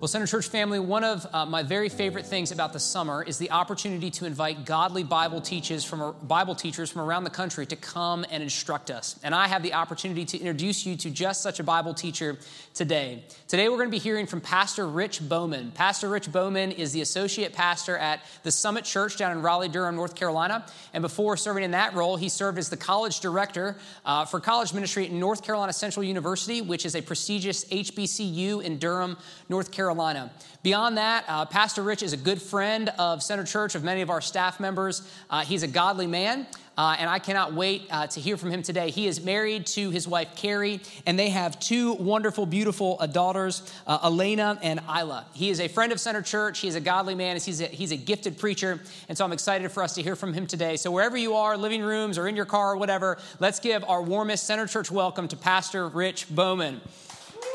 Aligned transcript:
Well, 0.00 0.06
Center 0.06 0.28
Church 0.28 0.46
family, 0.46 0.78
one 0.78 1.02
of 1.02 1.26
uh, 1.32 1.44
my 1.44 1.64
very 1.64 1.88
favorite 1.88 2.24
things 2.24 2.52
about 2.52 2.72
the 2.72 2.78
summer 2.78 3.20
is 3.20 3.38
the 3.38 3.50
opportunity 3.50 4.12
to 4.12 4.26
invite 4.26 4.64
godly 4.64 5.02
Bible 5.02 5.40
teachers 5.40 5.84
from 5.84 6.14
Bible 6.22 6.54
teachers 6.54 6.88
from 6.88 7.02
around 7.02 7.24
the 7.24 7.30
country 7.30 7.66
to 7.66 7.74
come 7.74 8.24
and 8.30 8.40
instruct 8.40 8.92
us. 8.92 9.18
And 9.24 9.34
I 9.34 9.48
have 9.48 9.64
the 9.64 9.74
opportunity 9.74 10.24
to 10.26 10.38
introduce 10.38 10.86
you 10.86 10.94
to 10.98 11.10
just 11.10 11.42
such 11.42 11.58
a 11.58 11.64
Bible 11.64 11.94
teacher 11.94 12.38
today. 12.74 13.24
Today, 13.48 13.68
we're 13.68 13.78
going 13.78 13.88
to 13.88 13.90
be 13.90 13.98
hearing 13.98 14.28
from 14.28 14.40
Pastor 14.40 14.86
Rich 14.86 15.28
Bowman. 15.28 15.72
Pastor 15.72 16.08
Rich 16.08 16.30
Bowman 16.30 16.70
is 16.70 16.92
the 16.92 17.00
associate 17.00 17.52
pastor 17.52 17.98
at 17.98 18.20
the 18.44 18.52
Summit 18.52 18.84
Church 18.84 19.16
down 19.16 19.32
in 19.32 19.42
Raleigh, 19.42 19.68
Durham, 19.68 19.96
North 19.96 20.14
Carolina. 20.14 20.64
And 20.94 21.02
before 21.02 21.36
serving 21.36 21.64
in 21.64 21.72
that 21.72 21.94
role, 21.94 22.16
he 22.16 22.28
served 22.28 22.58
as 22.58 22.70
the 22.70 22.76
college 22.76 23.18
director 23.18 23.76
uh, 24.04 24.26
for 24.26 24.38
college 24.38 24.72
ministry 24.72 25.06
at 25.06 25.10
North 25.10 25.42
Carolina 25.42 25.72
Central 25.72 26.04
University, 26.04 26.62
which 26.62 26.86
is 26.86 26.94
a 26.94 27.02
prestigious 27.02 27.64
HBCU 27.64 28.62
in 28.62 28.78
Durham, 28.78 29.16
North 29.48 29.72
Carolina. 29.72 29.87
Carolina. 29.88 30.30
Beyond 30.62 30.98
that, 30.98 31.24
uh, 31.28 31.46
Pastor 31.46 31.82
Rich 31.82 32.02
is 32.02 32.12
a 32.12 32.18
good 32.18 32.42
friend 32.42 32.90
of 32.98 33.22
Center 33.22 33.44
Church, 33.44 33.74
of 33.74 33.82
many 33.82 34.02
of 34.02 34.10
our 34.10 34.20
staff 34.20 34.60
members. 34.60 35.00
Uh, 35.30 35.40
he's 35.40 35.62
a 35.62 35.66
godly 35.66 36.06
man. 36.06 36.46
Uh, 36.76 36.94
and 36.98 37.08
I 37.08 37.18
cannot 37.18 37.54
wait 37.54 37.86
uh, 37.90 38.06
to 38.08 38.20
hear 38.20 38.36
from 38.36 38.50
him 38.50 38.62
today. 38.62 38.90
He 38.90 39.06
is 39.06 39.24
married 39.24 39.64
to 39.68 39.88
his 39.88 40.06
wife, 40.06 40.36
Carrie, 40.36 40.80
and 41.06 41.18
they 41.18 41.30
have 41.30 41.58
two 41.58 41.94
wonderful, 41.94 42.44
beautiful 42.44 42.98
uh, 43.00 43.06
daughters, 43.06 43.62
uh, 43.86 43.98
Elena 44.04 44.58
and 44.62 44.78
Isla. 44.80 45.24
He 45.32 45.48
is 45.48 45.58
a 45.58 45.68
friend 45.68 45.90
of 45.90 45.98
Center 45.98 46.20
Church. 46.20 46.58
He 46.58 46.68
is 46.68 46.74
a 46.74 46.80
godly 46.80 47.14
man. 47.14 47.40
He's 47.40 47.62
a, 47.62 47.66
he's 47.66 47.90
a 47.90 47.96
gifted 47.96 48.36
preacher. 48.36 48.78
And 49.08 49.16
so 49.16 49.24
I'm 49.24 49.32
excited 49.32 49.72
for 49.72 49.82
us 49.82 49.94
to 49.94 50.02
hear 50.02 50.16
from 50.16 50.34
him 50.34 50.46
today. 50.46 50.76
So, 50.76 50.90
wherever 50.90 51.16
you 51.16 51.34
are, 51.34 51.56
living 51.56 51.80
rooms 51.80 52.18
or 52.18 52.28
in 52.28 52.36
your 52.36 52.44
car 52.44 52.74
or 52.74 52.76
whatever, 52.76 53.16
let's 53.40 53.58
give 53.58 53.82
our 53.84 54.02
warmest 54.02 54.46
Center 54.46 54.66
Church 54.66 54.90
welcome 54.90 55.28
to 55.28 55.36
Pastor 55.36 55.88
Rich 55.88 56.28
Bowman. 56.28 56.82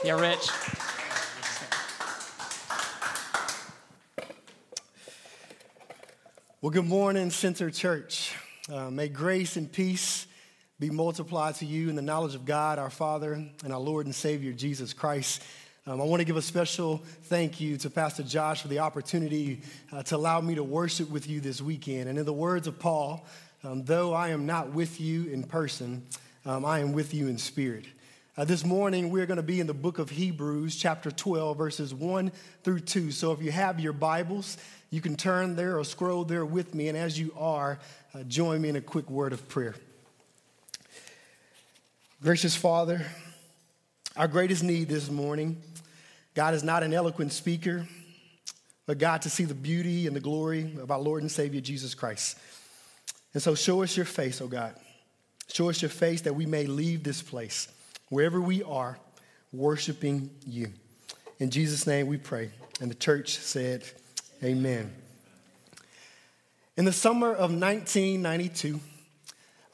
Yeah, 0.04 0.20
Rich. 0.20 0.50
Well, 6.64 6.72
good 6.72 6.88
morning, 6.88 7.30
Center 7.30 7.70
Church. 7.70 8.34
Uh, 8.72 8.90
may 8.90 9.10
grace 9.10 9.58
and 9.58 9.70
peace 9.70 10.28
be 10.80 10.90
multiplied 10.90 11.56
to 11.56 11.66
you 11.66 11.90
in 11.90 11.98
the 11.98 12.02
knowledge 12.02 12.36
of 12.36 12.46
God, 12.46 12.80
our 12.80 12.90
Father, 12.90 13.34
and 13.34 13.74
our 13.74 13.82
Lord 13.82 14.06
and 14.06 14.16
Savior, 14.16 14.54
Jesus 14.54 14.94
Christ. 14.94 15.44
Um, 15.86 16.00
I 16.00 16.06
want 16.06 16.22
to 16.22 16.26
give 16.26 16.38
a 16.38 16.42
special 16.42 17.04
thank 17.24 17.60
you 17.60 17.76
to 17.80 17.90
Pastor 17.90 18.24
Josh 18.24 18.62
for 18.62 18.70
the 18.70 18.80
opportunity 18.80 19.62
uh, 19.92 20.04
to 20.04 20.16
allow 20.16 20.40
me 20.40 20.56
to 20.56 20.64
worship 20.64 21.10
with 21.10 21.28
you 21.28 21.42
this 21.42 21.62
weekend. 21.62 22.08
And 22.08 22.18
in 22.18 22.24
the 22.24 22.32
words 22.32 22.66
of 22.66 22.80
Paul, 22.80 23.26
um, 23.66 23.84
though 23.84 24.14
I 24.14 24.30
am 24.30 24.46
not 24.46 24.72
with 24.72 25.02
you 25.02 25.26
in 25.26 25.44
person, 25.44 26.08
um, 26.46 26.64
I 26.64 26.80
am 26.80 26.94
with 26.94 27.14
you 27.14 27.28
in 27.28 27.38
spirit. 27.38 27.88
Uh, 28.36 28.44
this 28.44 28.66
morning, 28.66 29.12
we're 29.12 29.28
going 29.28 29.38
to 29.38 29.44
be 29.44 29.60
in 29.60 29.68
the 29.68 29.76
book 29.76 30.00
of 30.00 30.10
Hebrews, 30.10 30.76
chapter 30.76 31.12
12, 31.12 31.56
verses 31.56 31.94
1 31.94 32.32
through 32.64 32.80
2. 32.80 33.12
So 33.12 33.32
if 33.32 33.44
you 33.44 33.52
have 33.52 33.80
your 33.80 33.94
Bibles, 33.94 34.58
you 34.90 35.02
can 35.02 35.16
turn 35.16 35.56
there 35.56 35.78
or 35.78 35.84
scroll 35.84 36.24
there 36.24 36.44
with 36.44 36.74
me, 36.74 36.88
and 36.88 36.98
as 36.98 37.20
you 37.20 37.32
are, 37.38 37.78
uh, 38.16 38.24
join 38.24 38.60
me 38.60 38.70
in 38.70 38.76
a 38.76 38.82
quick 38.82 39.08
word 39.08 39.34
of 39.34 39.48
prayer. 39.50 39.76
Gracious 42.24 42.56
Father, 42.56 43.06
our 44.18 44.28
greatest 44.28 44.64
need 44.64 44.90
this 44.90 45.12
morning, 45.12 45.62
God 46.34 46.56
is 46.56 46.64
not 46.64 46.82
an 46.82 46.92
eloquent 46.92 47.34
speaker, 47.34 47.88
but 48.88 48.98
God 48.98 49.22
to 49.22 49.30
see 49.30 49.44
the 49.44 49.54
beauty 49.54 50.08
and 50.08 50.16
the 50.16 50.20
glory 50.20 50.76
of 50.82 50.90
our 50.90 51.00
Lord 51.00 51.22
and 51.22 51.32
Savior 51.32 51.62
Jesus 51.62 51.94
Christ. 51.94 52.40
And 53.36 53.44
so 53.44 53.54
show 53.54 53.84
us 53.84 53.96
your 53.96 54.08
face, 54.08 54.42
oh 54.42 54.48
God. 54.48 54.74
Show 55.50 55.70
us 55.70 55.84
your 55.84 55.90
face 55.90 56.22
that 56.22 56.34
we 56.34 56.48
may 56.48 56.66
leave 56.66 57.04
this 57.04 57.22
place, 57.22 57.68
wherever 58.14 58.40
we 58.40 58.62
are, 58.62 59.00
worshiping 59.52 60.30
you. 60.46 60.68
In 61.40 61.50
Jesus' 61.50 61.88
name 61.88 62.06
we 62.06 62.18
pray. 62.18 62.52
And 62.80 62.92
the 62.92 62.96
church 62.96 63.38
said, 63.40 63.84
Amen. 64.44 64.94
In 66.78 66.86
the 66.86 66.94
summer 66.94 67.32
of 67.32 67.52
1992, 67.52 68.80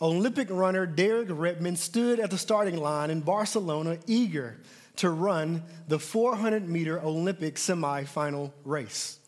Olympic 0.02 0.48
runner 0.50 0.86
Derek 0.86 1.28
Redmond 1.30 1.78
stood 1.78 2.22
at 2.22 2.32
the 2.32 2.38
starting 2.38 2.78
line 2.78 3.10
in 3.10 3.20
Barcelona, 3.20 3.98
eager 4.08 4.58
to 4.98 5.10
run 5.10 5.64
the 5.90 6.00
400 6.00 6.68
meter 6.68 7.02
Olympic 7.02 7.56
semifinal 7.56 8.54
race. 8.64 9.20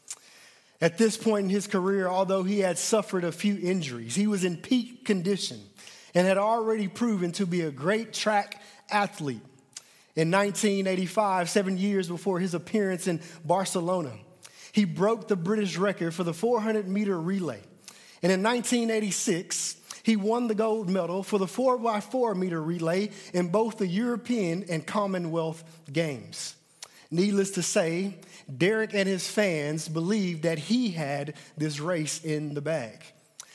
At 0.80 0.98
this 0.98 1.18
point 1.18 1.46
in 1.46 1.50
his 1.50 1.68
career, 1.68 2.08
although 2.08 2.44
he 2.44 2.60
had 2.60 2.78
suffered 2.78 3.26
a 3.26 3.32
few 3.34 3.58
injuries, 3.62 4.16
he 4.16 4.28
was 4.28 4.46
in 4.46 4.56
peak 4.56 5.04
condition 5.04 5.60
and 6.14 6.26
had 6.26 6.38
already 6.38 6.88
proven 6.88 7.32
to 7.34 7.46
be 7.46 7.62
a 7.62 7.72
great 7.72 8.14
track 8.14 8.62
athlete. 8.92 9.42
In 10.16 10.30
1985, 10.30 11.50
seven 11.50 11.78
years 11.78 12.08
before 12.08 12.40
his 12.40 12.54
appearance 12.54 13.08
in 13.08 13.22
Barcelona, 13.46 14.12
he 14.74 14.86
broke 14.86 15.28
the 15.28 15.36
British 15.36 15.78
record 15.78 16.14
for 16.14 16.24
the 16.24 16.34
400 16.34 16.88
meter 16.88 17.20
relay. 17.20 17.62
And 18.22 18.32
in 18.32 18.44
1986, 18.44 19.78
he 20.04 20.16
won 20.16 20.48
the 20.48 20.56
gold 20.56 20.90
medal 20.90 21.24
for 21.24 21.38
the 21.38 21.46
4x4 21.46 22.36
meter 22.36 22.62
relay 22.62 23.12
in 23.34 23.50
both 23.50 23.78
the 23.78 23.88
European 23.88 24.66
and 24.70 24.86
Commonwealth 24.86 25.64
Games. 25.92 26.56
Needless 27.10 27.52
to 27.52 27.64
say, 27.64 28.16
Derek 28.58 28.94
and 28.94 29.08
his 29.08 29.28
fans 29.28 29.88
believed 29.88 30.44
that 30.44 30.58
he 30.58 30.92
had 30.92 31.36
this 31.58 31.80
race 31.80 32.24
in 32.24 32.54
the 32.54 32.62
bag. 32.62 33.04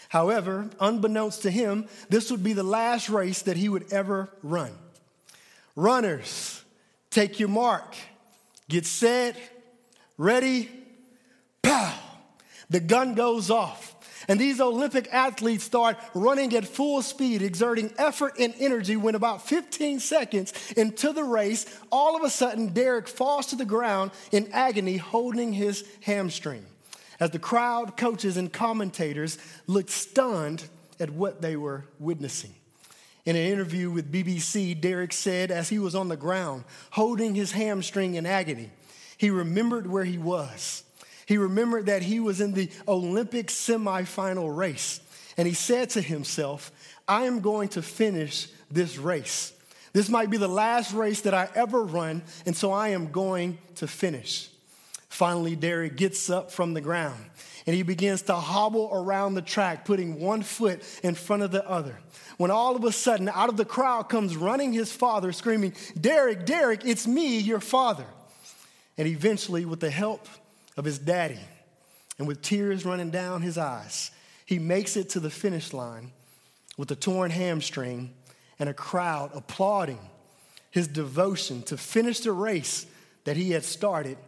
However, 0.08 0.70
unbeknownst 0.78 1.42
to 1.42 1.50
him, 1.50 1.88
this 2.08 2.30
would 2.30 2.44
be 2.44 2.52
the 2.52 2.62
last 2.62 3.08
race 3.08 3.42
that 3.42 3.56
he 3.56 3.68
would 3.68 3.92
ever 3.92 4.30
run. 4.42 4.72
Runners, 5.76 6.64
take 7.10 7.38
your 7.38 7.50
mark, 7.50 7.94
get 8.68 8.86
set, 8.86 9.36
ready, 10.16 10.70
pow, 11.62 11.94
the 12.70 12.80
gun 12.80 13.14
goes 13.14 13.50
off. 13.50 13.92
And 14.28 14.40
these 14.40 14.60
Olympic 14.60 15.08
athletes 15.12 15.64
start 15.64 15.98
running 16.14 16.54
at 16.56 16.66
full 16.66 17.02
speed, 17.02 17.42
exerting 17.42 17.92
effort 17.96 18.34
and 18.40 18.54
energy. 18.58 18.96
When 18.96 19.14
about 19.14 19.46
15 19.46 20.00
seconds 20.00 20.72
into 20.72 21.12
the 21.12 21.22
race, 21.22 21.66
all 21.92 22.16
of 22.16 22.22
a 22.22 22.30
sudden, 22.30 22.72
Derek 22.72 23.06
falls 23.06 23.46
to 23.48 23.56
the 23.56 23.64
ground 23.64 24.10
in 24.32 24.50
agony, 24.52 24.96
holding 24.96 25.52
his 25.52 25.84
hamstring. 26.02 26.64
As 27.20 27.30
the 27.30 27.38
crowd, 27.38 27.96
coaches, 27.96 28.36
and 28.36 28.52
commentators 28.52 29.38
looked 29.66 29.90
stunned 29.90 30.64
at 30.98 31.10
what 31.10 31.40
they 31.40 31.56
were 31.56 31.84
witnessing. 31.98 32.54
In 33.26 33.34
an 33.34 33.42
interview 33.42 33.90
with 33.90 34.12
BBC, 34.12 34.80
Derek 34.80 35.12
said, 35.12 35.50
as 35.50 35.68
he 35.68 35.80
was 35.80 35.96
on 35.96 36.08
the 36.08 36.16
ground, 36.16 36.62
holding 36.90 37.34
his 37.34 37.50
hamstring 37.52 38.14
in 38.14 38.24
agony, 38.24 38.70
he 39.18 39.30
remembered 39.30 39.88
where 39.88 40.04
he 40.04 40.16
was. 40.16 40.84
He 41.26 41.36
remembered 41.36 41.86
that 41.86 42.02
he 42.02 42.20
was 42.20 42.40
in 42.40 42.52
the 42.52 42.70
Olympic 42.86 43.48
semifinal 43.48 44.56
race. 44.56 45.00
And 45.36 45.48
he 45.48 45.54
said 45.54 45.90
to 45.90 46.00
himself, 46.00 46.70
I 47.08 47.24
am 47.24 47.40
going 47.40 47.68
to 47.70 47.82
finish 47.82 48.46
this 48.70 48.96
race. 48.96 49.52
This 49.92 50.08
might 50.08 50.30
be 50.30 50.36
the 50.36 50.48
last 50.48 50.92
race 50.92 51.22
that 51.22 51.34
I 51.34 51.48
ever 51.56 51.82
run, 51.82 52.22
and 52.44 52.56
so 52.56 52.70
I 52.70 52.90
am 52.90 53.10
going 53.10 53.58
to 53.76 53.88
finish. 53.88 54.50
Finally, 55.16 55.56
Derek 55.56 55.96
gets 55.96 56.28
up 56.28 56.50
from 56.50 56.74
the 56.74 56.80
ground 56.82 57.24
and 57.66 57.74
he 57.74 57.82
begins 57.82 58.20
to 58.20 58.34
hobble 58.34 58.90
around 58.92 59.32
the 59.32 59.40
track, 59.40 59.86
putting 59.86 60.20
one 60.20 60.42
foot 60.42 60.82
in 61.02 61.14
front 61.14 61.42
of 61.42 61.50
the 61.50 61.66
other. 61.66 61.98
When 62.36 62.50
all 62.50 62.76
of 62.76 62.84
a 62.84 62.92
sudden, 62.92 63.30
out 63.30 63.48
of 63.48 63.56
the 63.56 63.64
crowd 63.64 64.10
comes 64.10 64.36
running 64.36 64.74
his 64.74 64.92
father, 64.92 65.32
screaming, 65.32 65.72
Derek, 65.98 66.44
Derek, 66.44 66.84
it's 66.84 67.06
me, 67.06 67.38
your 67.38 67.60
father. 67.60 68.04
And 68.98 69.08
eventually, 69.08 69.64
with 69.64 69.80
the 69.80 69.88
help 69.88 70.28
of 70.76 70.84
his 70.84 70.98
daddy. 70.98 71.40
And 72.18 72.28
with 72.28 72.42
tears 72.42 72.84
running 72.84 73.08
down 73.08 73.40
his 73.40 73.56
eyes, 73.56 74.10
he 74.44 74.58
makes 74.58 74.98
it 74.98 75.08
to 75.10 75.20
the 75.20 75.30
finish 75.30 75.72
line 75.72 76.12
with 76.76 76.90
a 76.90 76.96
torn 76.96 77.30
hamstring 77.30 78.12
and 78.58 78.68
a 78.68 78.74
crowd 78.74 79.30
applauding 79.32 80.10
his 80.70 80.86
devotion 80.86 81.62
to 81.62 81.78
finish 81.78 82.20
the 82.20 82.32
race 82.32 82.84
that 83.24 83.38
he 83.38 83.52
had 83.52 83.64
started 83.64 84.18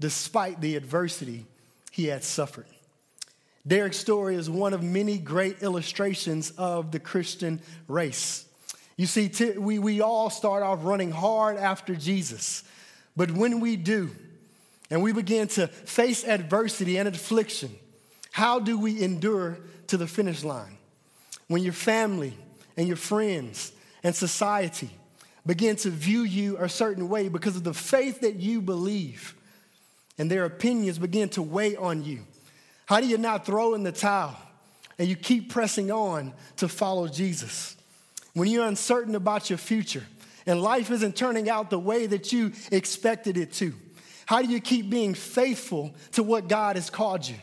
despite 0.00 0.60
the 0.60 0.76
adversity 0.76 1.46
he 1.90 2.06
had 2.06 2.24
suffered. 2.24 2.66
Derek's 3.66 3.96
story 3.96 4.34
is 4.34 4.50
one 4.50 4.74
of 4.74 4.82
many 4.82 5.16
great 5.16 5.62
illustrations 5.62 6.50
of 6.58 6.90
the 6.90 7.00
Christian 7.00 7.60
race. 7.88 8.44
You 8.96 9.06
see, 9.06 9.28
t- 9.28 9.52
we, 9.52 9.78
we 9.78 10.00
all 10.00 10.28
start 10.28 10.62
off 10.62 10.80
running 10.82 11.10
hard 11.10 11.56
after 11.56 11.94
Jesus, 11.94 12.62
but 13.16 13.30
when 13.30 13.60
we 13.60 13.76
do, 13.76 14.10
and 14.90 15.02
we 15.02 15.12
begin 15.12 15.48
to 15.48 15.66
face 15.66 16.24
adversity 16.24 16.98
and 16.98 17.08
affliction, 17.08 17.70
how 18.32 18.58
do 18.58 18.78
we 18.78 19.00
endure 19.02 19.58
to 19.86 19.96
the 19.96 20.06
finish 20.06 20.44
line? 20.44 20.76
When 21.48 21.62
your 21.62 21.72
family 21.72 22.34
and 22.76 22.86
your 22.86 22.96
friends 22.96 23.72
and 24.02 24.14
society 24.14 24.90
begin 25.46 25.76
to 25.76 25.90
view 25.90 26.22
you 26.22 26.56
a 26.58 26.68
certain 26.68 27.08
way 27.08 27.28
because 27.28 27.56
of 27.56 27.64
the 27.64 27.74
faith 27.74 28.20
that 28.20 28.36
you 28.36 28.60
believe, 28.60 29.34
and 30.18 30.30
their 30.30 30.44
opinions 30.44 30.98
begin 30.98 31.28
to 31.30 31.42
weigh 31.42 31.76
on 31.76 32.04
you, 32.04 32.20
how 32.86 33.00
do 33.00 33.06
you 33.06 33.18
not 33.18 33.46
throw 33.46 33.74
in 33.74 33.82
the 33.82 33.92
towel 33.92 34.36
and 34.98 35.08
you 35.08 35.16
keep 35.16 35.50
pressing 35.50 35.90
on 35.90 36.32
to 36.56 36.68
follow 36.68 37.08
Jesus? 37.08 37.76
When 38.34 38.48
you're 38.48 38.66
uncertain 38.66 39.14
about 39.14 39.50
your 39.50 39.58
future 39.58 40.04
and 40.46 40.60
life 40.60 40.90
isn't 40.90 41.16
turning 41.16 41.48
out 41.48 41.70
the 41.70 41.78
way 41.78 42.06
that 42.06 42.32
you 42.32 42.52
expected 42.70 43.36
it 43.36 43.52
to, 43.54 43.74
How 44.26 44.42
do 44.42 44.48
you 44.48 44.60
keep 44.60 44.90
being 44.90 45.14
faithful 45.14 45.94
to 46.12 46.22
what 46.22 46.48
God 46.48 46.76
has 46.76 46.90
called 46.90 47.28
you? 47.28 47.36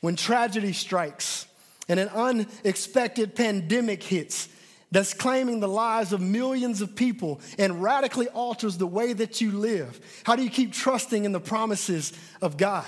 When 0.00 0.16
tragedy 0.16 0.72
strikes 0.72 1.46
and 1.88 2.00
an 2.00 2.08
unexpected 2.08 3.34
pandemic 3.34 4.02
hits 4.02 4.48
that's 4.90 5.14
claiming 5.14 5.60
the 5.60 5.68
lives 5.68 6.12
of 6.12 6.20
millions 6.20 6.80
of 6.80 6.96
people 6.96 7.40
and 7.58 7.82
radically 7.82 8.28
alters 8.28 8.76
the 8.76 8.86
way 8.86 9.12
that 9.12 9.40
you 9.40 9.52
live, 9.52 10.00
how 10.24 10.36
do 10.36 10.42
you 10.42 10.50
keep 10.50 10.72
trusting 10.72 11.24
in 11.24 11.32
the 11.32 11.40
promises 11.40 12.12
of 12.42 12.56
God? 12.56 12.84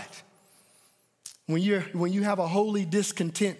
When, 1.46 1.62
you're, 1.62 1.82
when 1.92 2.12
you 2.12 2.22
have 2.22 2.38
a 2.38 2.46
holy 2.46 2.84
discontent 2.84 3.58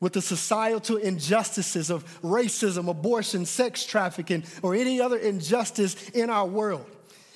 with 0.00 0.12
the 0.12 0.22
societal 0.22 0.96
injustices 0.96 1.90
of 1.90 2.04
racism, 2.22 2.88
abortion, 2.88 3.44
sex 3.44 3.84
trafficking, 3.84 4.44
or 4.62 4.74
any 4.74 5.00
other 5.00 5.18
injustice 5.18 6.08
in 6.10 6.30
our 6.30 6.46
world, 6.46 6.86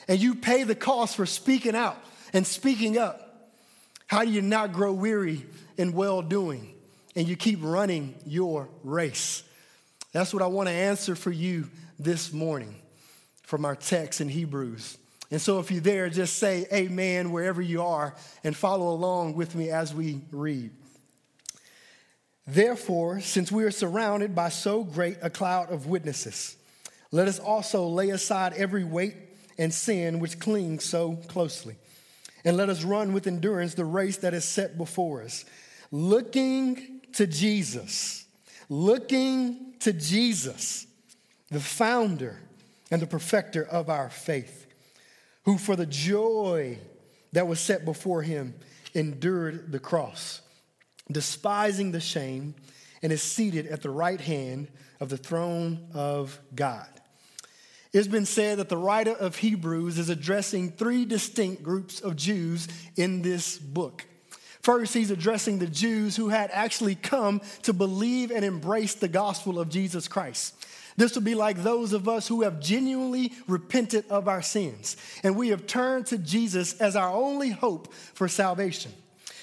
and 0.09 0.21
you 0.21 0.35
pay 0.35 0.63
the 0.63 0.75
cost 0.75 1.17
for 1.17 1.27
speaking 1.27 1.75
out 1.75 1.97
and 2.33 2.47
speaking 2.47 2.99
up, 2.99 3.51
how 4.07 4.25
do 4.25 4.31
you 4.31 4.43
not 4.43 4.73
grow 4.73 4.93
weary 4.93 5.45
in 5.77 5.93
well 5.93 6.23
doing 6.23 6.75
and 7.17 7.29
you 7.29 7.37
keep 7.37 7.59
running 7.63 8.15
your 8.27 8.69
race? 8.85 9.43
That's 10.13 10.33
what 10.35 10.43
I 10.43 10.47
want 10.47 10.69
to 10.69 10.75
answer 10.75 11.17
for 11.17 11.31
you 11.31 11.69
this 11.99 12.33
morning 12.33 12.75
from 13.43 13.65
our 13.65 13.75
text 13.75 14.21
in 14.21 14.29
Hebrews. 14.29 14.99
And 15.31 15.41
so, 15.41 15.59
if 15.59 15.71
you're 15.71 15.81
there, 15.81 16.11
just 16.11 16.37
say 16.37 16.67
amen 16.71 17.33
wherever 17.33 17.63
you 17.63 17.83
are 17.83 18.15
and 18.45 18.55
follow 18.55 18.91
along 18.91 19.35
with 19.35 19.55
me 19.55 19.71
as 19.71 19.95
we 19.95 20.21
read. 20.31 20.71
Therefore, 22.47 23.21
since 23.21 23.51
we 23.51 23.65
are 23.65 23.71
surrounded 23.71 24.35
by 24.35 24.51
so 24.51 24.85
great 24.85 25.17
a 25.23 25.31
cloud 25.31 25.71
of 25.71 25.87
witnesses, 25.87 26.57
let 27.11 27.29
us 27.29 27.39
also 27.39 27.87
lay 27.87 28.11
aside 28.11 28.53
every 28.55 28.85
weight 28.85 29.15
and 29.59 29.73
sin 29.73 30.19
which 30.19 30.39
clings 30.39 30.85
so 30.85 31.17
closely. 31.29 31.77
And 32.45 32.57
let 32.57 32.69
us 32.69 32.83
run 32.83 33.13
with 33.13 33.27
endurance 33.27 33.75
the 33.75 33.85
race 33.85 34.19
that 34.19 34.35
is 34.35 34.45
set 34.45 34.77
before 34.77 35.23
us, 35.23 35.45
looking 35.91 37.01
to 37.13 37.27
Jesus, 37.27 38.22
looking 38.69 39.75
to 39.81 39.93
Jesus, 39.93 40.87
the 41.51 41.61
founder 41.61 42.41
and 42.91 43.03
the 43.03 43.07
perfecter 43.07 43.65
of 43.65 43.89
our 43.89 44.11
faith, 44.11 44.67
who 45.45 45.59
for 45.59 45.77
the 45.77 45.87
joy 45.87 46.79
that 47.33 47.49
was 47.49 47.59
set 47.61 47.85
before 47.85 48.23
him 48.23 48.55
endured 48.95 49.73
the 49.73 49.79
cross, 49.79 50.41
despising 51.11 51.93
the 51.93 52.01
shame, 52.01 52.55
and 53.03 53.13
is 53.13 53.23
seated 53.23 53.67
at 53.67 53.83
the 53.83 53.91
right 53.91 54.21
hand 54.21 54.69
of 55.01 55.09
the 55.09 55.17
throne 55.17 55.89
of 55.95 56.39
God. 56.55 56.87
It's 57.93 58.09
been 58.09 58.25
said 58.25 58.59
that 58.59 58.69
the 58.69 58.77
writer 58.77 59.13
of 59.13 59.37
Hebrews 59.37 59.99
is 59.99 60.09
addressing 60.09 60.73
three 60.73 61.05
distinct 61.05 61.63
groups 61.63 62.01
of 62.01 62.17
Jews 62.17 62.69
in 62.97 63.21
this 63.21 63.59
book. 63.59 64.07
First, 64.63 64.95
he's 64.95 65.11
addressing 65.11 65.59
the 65.59 65.67
Jews 65.67 66.15
who 66.15 66.29
had 66.29 66.51
actually 66.53 66.95
come 66.95 67.41
to 67.63 67.73
believe 67.73 68.31
and 68.31 68.45
embrace 68.45 68.95
the 68.95 69.09
gospel 69.09 69.59
of 69.59 69.69
Jesus 69.69 70.07
Christ. 70.07 70.55
This 70.97 71.15
would 71.15 71.25
be 71.25 71.35
like 71.35 71.63
those 71.63 71.93
of 71.93 72.09
us 72.09 72.29
who 72.29 72.43
have 72.43 72.61
genuinely 72.61 73.33
repented 73.49 74.05
of 74.09 74.29
our 74.29 74.43
sins 74.43 74.97
and 75.25 75.37
we 75.37 75.49
have 75.49 75.67
turned 75.67 76.07
to 76.07 76.19
Jesus 76.19 76.81
as 76.81 76.97
our 76.97 77.11
only 77.11 77.51
hope 77.51 77.93
for 77.93 78.29
salvation. 78.29 78.93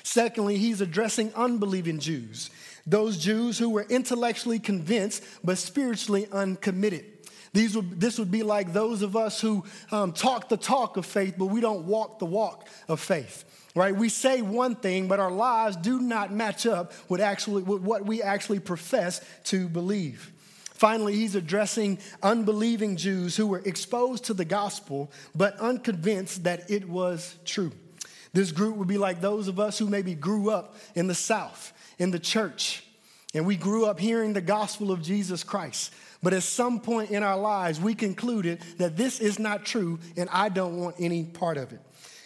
Secondly, 0.04 0.58
he's 0.58 0.80
addressing 0.80 1.34
unbelieving 1.34 2.00
Jews, 2.00 2.50
those 2.86 3.18
Jews 3.18 3.60
who 3.60 3.70
were 3.70 3.86
intellectually 3.90 4.60
convinced 4.60 5.24
but 5.44 5.58
spiritually 5.58 6.28
uncommitted. 6.32 7.06
These 7.54 7.76
would, 7.76 8.00
this 8.00 8.20
would 8.20 8.32
be 8.32 8.44
like 8.44 8.74
those 8.74 9.02
of 9.02 9.16
us 9.16 9.42
who 9.42 9.66
um, 9.92 10.14
talk 10.14 10.50
the 10.50 10.58
talk 10.58 10.98
of 10.98 11.06
faith, 11.06 11.36
but 11.38 11.48
we 11.48 11.62
don't 11.62 11.86
walk 11.86 12.20
the 12.20 12.26
walk 12.26 12.68
of 12.88 13.00
faith. 13.00 13.46
Right? 13.76 13.96
We 13.96 14.10
say 14.10 14.42
one 14.42 14.76
thing, 14.76 15.08
but 15.08 15.20
our 15.20 15.32
lives 15.32 15.76
do 15.76 16.00
not 16.00 16.34
match 16.34 16.66
up 16.66 16.92
with, 17.08 17.22
actually, 17.22 17.64
with 17.64 17.82
what 17.82 18.06
we 18.06 18.22
actually 18.22 18.60
profess 18.60 19.22
to 19.46 19.70
believe. 19.70 20.32
Finally, 20.74 21.14
he's 21.16 21.36
addressing 21.36 22.00
unbelieving 22.24 22.96
Jews 22.96 23.36
who 23.36 23.48
were 23.48 23.60
exposed 23.60 24.26
to 24.26 24.34
the 24.34 24.46
gospel 24.46 25.12
but 25.36 25.60
unconvinced 25.60 26.46
that 26.46 26.72
it 26.72 26.88
was 26.88 27.36
true. 27.46 27.74
This 28.32 28.52
group 28.52 28.78
would 28.78 28.88
be 28.88 28.98
like 28.98 29.22
those 29.22 29.48
of 29.48 29.60
us 29.60 29.78
who 29.78 29.88
maybe 29.88 30.16
grew 30.16 30.50
up 30.50 30.76
in 30.96 31.08
the 31.08 31.16
South, 31.16 31.74
in 31.98 32.12
the 32.12 32.20
church, 32.20 32.84
and 33.34 33.46
we 33.46 33.56
grew 33.56 33.86
up 33.86 34.00
hearing 34.00 34.34
the 34.34 34.42
gospel 34.42 34.92
of 34.92 35.02
Jesus 35.02 35.44
Christ. 35.44 35.94
But 36.22 36.34
at 36.34 36.44
some 36.44 36.82
point 36.82 37.12
in 37.12 37.24
our 37.24 37.38
lives, 37.38 37.80
we 37.80 37.96
concluded 37.96 38.62
that 38.78 38.98
this 38.98 39.20
is 39.20 39.40
not 39.40 39.66
true 39.66 40.00
and 40.18 40.30
I 40.32 40.50
don't 40.50 40.78
want 40.78 40.96
any 41.00 41.24
part 41.24 41.58
of 41.58 41.72
it. 41.72 41.80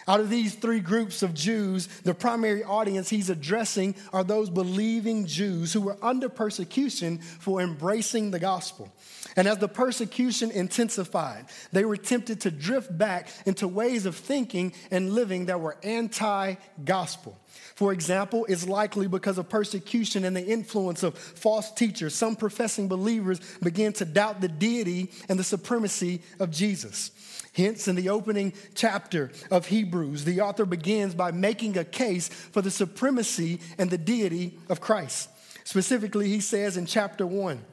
Out 0.08 0.20
of 0.20 0.30
these 0.30 0.56
three 0.56 0.80
groups 0.80 1.24
of 1.24 1.34
Jews, 1.34 1.88
the 2.04 2.14
primary 2.14 2.64
audience 2.64 3.10
he's 3.10 3.30
addressing 3.30 3.96
are 4.12 4.24
those 4.24 4.50
believing 4.50 5.26
Jews 5.26 5.72
who 5.72 5.82
were 5.82 5.98
under 6.02 6.30
persecution 6.30 7.20
for 7.20 7.62
embracing 7.62 8.32
the 8.32 8.40
gospel. 8.40 8.92
And 9.36 9.48
as 9.48 9.58
the 9.58 9.68
persecution 9.68 10.52
intensified, 10.52 11.46
they 11.72 11.86
were 11.86 11.98
tempted 11.98 12.42
to 12.42 12.52
drift 12.52 12.96
back 12.98 13.30
into 13.46 13.68
ways 13.68 14.06
of 14.06 14.16
thinking 14.16 14.74
and 14.92 15.14
living 15.14 15.46
that 15.46 15.60
were 15.60 15.78
anti 15.84 16.56
gospel. 16.84 17.40
For 17.76 17.94
example, 17.94 18.46
it's 18.50 18.68
likely 18.68 19.08
because 19.08 19.38
of 19.38 19.50
persecution 19.50 20.26
and 20.26 20.36
the 20.36 20.46
influence 20.46 21.04
of 21.04 21.18
false 21.18 21.72
teachers, 21.72 22.14
some 22.14 22.36
professing 22.36 22.88
believers 22.88 23.40
began 23.62 23.94
to 23.94 24.06
doubt 24.06 24.42
the 24.42 24.48
deity 24.48 25.12
and 25.30 25.40
the 25.40 25.44
supremacy 25.44 26.22
of 26.40 26.52
Jesus. 26.52 27.12
Hence, 27.54 27.88
in 27.88 27.96
the 27.96 28.10
opening 28.10 28.54
chapter 28.74 29.32
of 29.52 29.68
Hebrews, 29.68 30.26
the 30.26 30.42
author 30.42 30.66
begins 30.66 31.14
by 31.14 31.32
making 31.32 31.78
a 31.78 31.84
case 31.84 32.28
for 32.28 32.62
the 32.62 32.72
supremacy 32.72 33.60
and 33.78 33.90
the 33.90 33.98
deity 33.98 34.58
of 34.70 34.82
Christ. 34.82 35.30
Specifically, 35.64 36.28
he 36.28 36.40
says 36.40 36.78
in 36.78 36.86
chapter 36.86 37.26
1 37.26 37.64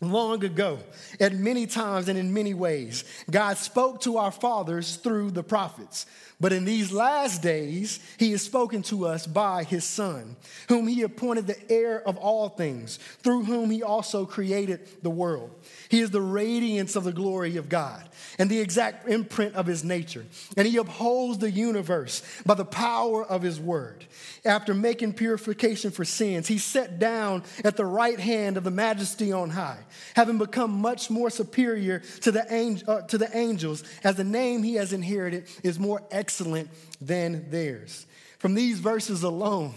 Long 0.00 0.44
ago, 0.44 0.78
at 1.18 1.32
many 1.34 1.66
times 1.66 2.08
and 2.08 2.16
in 2.16 2.32
many 2.32 2.54
ways, 2.54 3.02
God 3.28 3.58
spoke 3.58 4.00
to 4.02 4.18
our 4.18 4.30
fathers 4.30 4.94
through 4.94 5.32
the 5.32 5.42
prophets. 5.42 6.06
But 6.40 6.52
in 6.52 6.64
these 6.64 6.92
last 6.92 7.42
days, 7.42 7.98
he 8.16 8.30
has 8.30 8.42
spoken 8.42 8.82
to 8.84 9.06
us 9.06 9.26
by 9.26 9.64
his 9.64 9.82
Son, 9.82 10.36
whom 10.68 10.86
he 10.86 11.02
appointed 11.02 11.48
the 11.48 11.70
heir 11.70 12.00
of 12.06 12.16
all 12.16 12.48
things, 12.48 12.98
through 13.24 13.42
whom 13.42 13.70
he 13.70 13.82
also 13.82 14.24
created 14.24 15.02
the 15.02 15.10
world. 15.10 15.50
He 15.88 15.98
is 15.98 16.12
the 16.12 16.20
radiance 16.20 16.94
of 16.94 17.02
the 17.02 17.12
glory 17.12 17.56
of 17.56 17.68
God 17.68 18.08
and 18.38 18.48
the 18.48 18.60
exact 18.60 19.08
imprint 19.08 19.56
of 19.56 19.66
his 19.66 19.82
nature. 19.82 20.24
And 20.56 20.68
he 20.68 20.76
upholds 20.76 21.38
the 21.38 21.50
universe 21.50 22.22
by 22.46 22.54
the 22.54 22.64
power 22.64 23.24
of 23.24 23.42
his 23.42 23.58
word. 23.58 24.04
After 24.44 24.74
making 24.74 25.14
purification 25.14 25.90
for 25.90 26.04
sins, 26.04 26.46
he 26.46 26.58
sat 26.58 27.00
down 27.00 27.42
at 27.64 27.76
the 27.76 27.84
right 27.84 28.20
hand 28.20 28.56
of 28.56 28.62
the 28.62 28.70
majesty 28.70 29.32
on 29.32 29.50
high, 29.50 29.80
having 30.14 30.38
become 30.38 30.70
much 30.70 31.10
more 31.10 31.30
superior 31.30 32.00
to 32.22 32.32
the, 32.32 32.84
uh, 32.86 33.02
to 33.02 33.18
the 33.18 33.36
angels, 33.36 33.84
as 34.04 34.16
the 34.16 34.24
name 34.24 34.62
he 34.62 34.74
has 34.74 34.92
inherited 34.92 35.46
is 35.62 35.78
more 35.78 36.02
excellent 36.10 36.70
than 37.00 37.50
theirs. 37.50 38.06
From 38.38 38.54
these 38.54 38.78
verses 38.78 39.22
alone, 39.22 39.74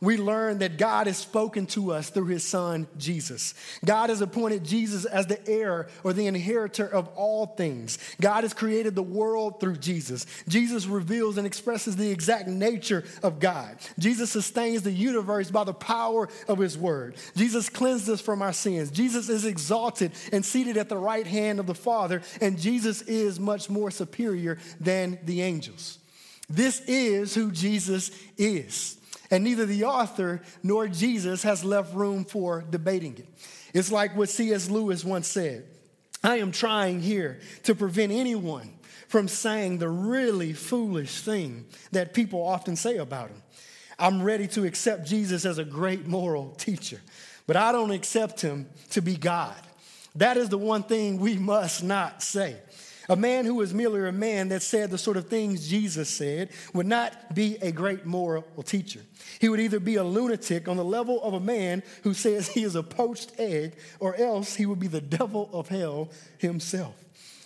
we 0.00 0.16
learn 0.16 0.58
that 0.58 0.78
God 0.78 1.06
has 1.06 1.18
spoken 1.18 1.66
to 1.66 1.92
us 1.92 2.08
through 2.08 2.26
his 2.26 2.46
son, 2.46 2.86
Jesus. 2.96 3.54
God 3.84 4.08
has 4.08 4.22
appointed 4.22 4.64
Jesus 4.64 5.04
as 5.04 5.26
the 5.26 5.46
heir 5.48 5.88
or 6.02 6.12
the 6.12 6.26
inheritor 6.26 6.86
of 6.86 7.08
all 7.16 7.46
things. 7.46 7.98
God 8.20 8.44
has 8.44 8.54
created 8.54 8.94
the 8.94 9.02
world 9.02 9.60
through 9.60 9.76
Jesus. 9.76 10.24
Jesus 10.48 10.86
reveals 10.86 11.36
and 11.36 11.46
expresses 11.46 11.96
the 11.96 12.10
exact 12.10 12.48
nature 12.48 13.04
of 13.22 13.40
God. 13.40 13.76
Jesus 13.98 14.30
sustains 14.30 14.82
the 14.82 14.90
universe 14.90 15.50
by 15.50 15.64
the 15.64 15.74
power 15.74 16.28
of 16.48 16.58
his 16.58 16.78
word. 16.78 17.16
Jesus 17.36 17.68
cleansed 17.68 18.08
us 18.08 18.22
from 18.22 18.40
our 18.40 18.54
sins. 18.54 18.90
Jesus 18.90 19.28
is 19.28 19.44
exalted 19.44 20.12
and 20.32 20.44
seated 20.44 20.78
at 20.78 20.88
the 20.88 20.96
right 20.96 21.26
hand 21.26 21.60
of 21.60 21.66
the 21.66 21.74
Father, 21.74 22.22
and 22.40 22.58
Jesus 22.58 23.02
is 23.02 23.38
much 23.38 23.68
more 23.68 23.90
superior 23.90 24.58
than 24.80 25.18
the 25.24 25.42
angels. 25.42 25.98
This 26.48 26.80
is 26.86 27.34
who 27.34 27.50
Jesus 27.52 28.10
is. 28.38 28.96
And 29.30 29.44
neither 29.44 29.64
the 29.64 29.84
author 29.84 30.42
nor 30.62 30.88
Jesus 30.88 31.42
has 31.44 31.64
left 31.64 31.94
room 31.94 32.24
for 32.24 32.64
debating 32.68 33.16
it. 33.16 33.28
It's 33.72 33.92
like 33.92 34.16
what 34.16 34.28
C.S. 34.28 34.68
Lewis 34.68 35.04
once 35.04 35.28
said 35.28 35.64
I 36.22 36.38
am 36.38 36.52
trying 36.52 37.00
here 37.00 37.40
to 37.64 37.74
prevent 37.74 38.12
anyone 38.12 38.72
from 39.08 39.28
saying 39.28 39.78
the 39.78 39.88
really 39.88 40.52
foolish 40.52 41.22
thing 41.22 41.66
that 41.92 42.14
people 42.14 42.42
often 42.42 42.76
say 42.76 42.98
about 42.98 43.30
him. 43.30 43.42
I'm 43.98 44.22
ready 44.22 44.46
to 44.48 44.64
accept 44.64 45.06
Jesus 45.06 45.44
as 45.44 45.58
a 45.58 45.64
great 45.64 46.06
moral 46.06 46.50
teacher, 46.52 47.00
but 47.46 47.56
I 47.56 47.72
don't 47.72 47.90
accept 47.90 48.40
him 48.40 48.68
to 48.90 49.02
be 49.02 49.16
God. 49.16 49.56
That 50.16 50.36
is 50.36 50.48
the 50.48 50.58
one 50.58 50.82
thing 50.82 51.18
we 51.18 51.36
must 51.36 51.82
not 51.82 52.22
say. 52.22 52.56
A 53.10 53.16
man 53.16 53.44
who 53.44 53.60
is 53.60 53.74
merely 53.74 54.08
a 54.08 54.12
man 54.12 54.50
that 54.50 54.62
said 54.62 54.88
the 54.88 54.96
sort 54.96 55.16
of 55.16 55.28
things 55.28 55.68
Jesus 55.68 56.08
said 56.08 56.50
would 56.72 56.86
not 56.86 57.34
be 57.34 57.58
a 57.60 57.72
great 57.72 58.06
moral 58.06 58.44
teacher. 58.64 59.00
He 59.40 59.48
would 59.48 59.58
either 59.58 59.80
be 59.80 59.96
a 59.96 60.04
lunatic 60.04 60.68
on 60.68 60.76
the 60.76 60.84
level 60.84 61.20
of 61.20 61.34
a 61.34 61.40
man 61.40 61.82
who 62.04 62.14
says 62.14 62.46
he 62.46 62.62
is 62.62 62.76
a 62.76 62.84
poached 62.84 63.32
egg, 63.36 63.74
or 63.98 64.14
else 64.14 64.54
he 64.54 64.64
would 64.64 64.78
be 64.78 64.86
the 64.86 65.00
devil 65.00 65.50
of 65.52 65.66
hell 65.66 66.10
himself. 66.38 66.94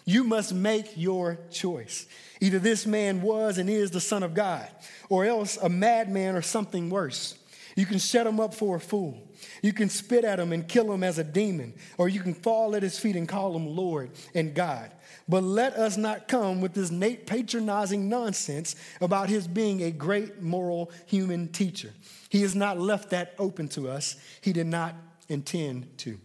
You 0.04 0.25
must 0.25 0.52
make 0.52 0.99
your 0.99 1.38
choice. 1.50 2.06
Either 2.42 2.59
this 2.59 2.85
man 2.85 3.23
was 3.23 3.56
and 3.56 3.71
is 3.71 3.90
the 3.90 4.02
Son 4.02 4.23
of 4.23 4.35
God, 4.35 4.68
or 5.09 5.25
else 5.25 5.56
a 5.56 5.71
madman 5.71 6.37
or 6.37 6.42
something 6.42 6.90
worse. 6.90 7.38
You 7.76 7.87
can 7.87 7.99
shut 7.99 8.26
him 8.26 8.38
up 8.38 8.54
for 8.54 8.76
a 8.76 8.81
fool. 8.81 9.21
You 9.62 9.73
can 9.73 9.88
spit 9.88 10.25
at 10.25 10.38
him 10.38 10.52
and 10.52 10.69
kill 10.69 10.93
him 10.93 11.02
as 11.02 11.19
a 11.19 11.25
demon, 11.25 11.75
or 11.99 12.09
you 12.09 12.21
can 12.21 12.35
fall 12.35 12.76
at 12.76 12.83
his 12.83 12.99
feet 12.99 13.16
and 13.16 13.28
call 13.28 13.54
him 13.57 13.66
Lord 13.66 14.11
and 14.35 14.54
God. 14.54 14.93
But 15.28 15.43
let 15.43 15.75
us 15.75 15.97
not 15.97 16.28
come 16.28 16.61
with 16.61 16.75
this 16.75 16.90
patronizing 17.26 18.09
nonsense 18.09 18.76
about 19.00 19.28
his 19.28 19.49
being 19.49 19.83
a 19.83 19.90
great 19.90 20.40
moral 20.43 20.93
human 21.07 21.49
teacher. 21.49 21.90
He 22.28 22.43
has 22.43 22.54
not 22.54 22.78
left 22.78 23.11
that 23.11 23.35
open 23.38 23.69
to 23.69 23.88
us, 23.88 24.16
he 24.40 24.52
did 24.52 24.66
not 24.66 24.95
intend 25.28 25.99
to. 25.99 26.19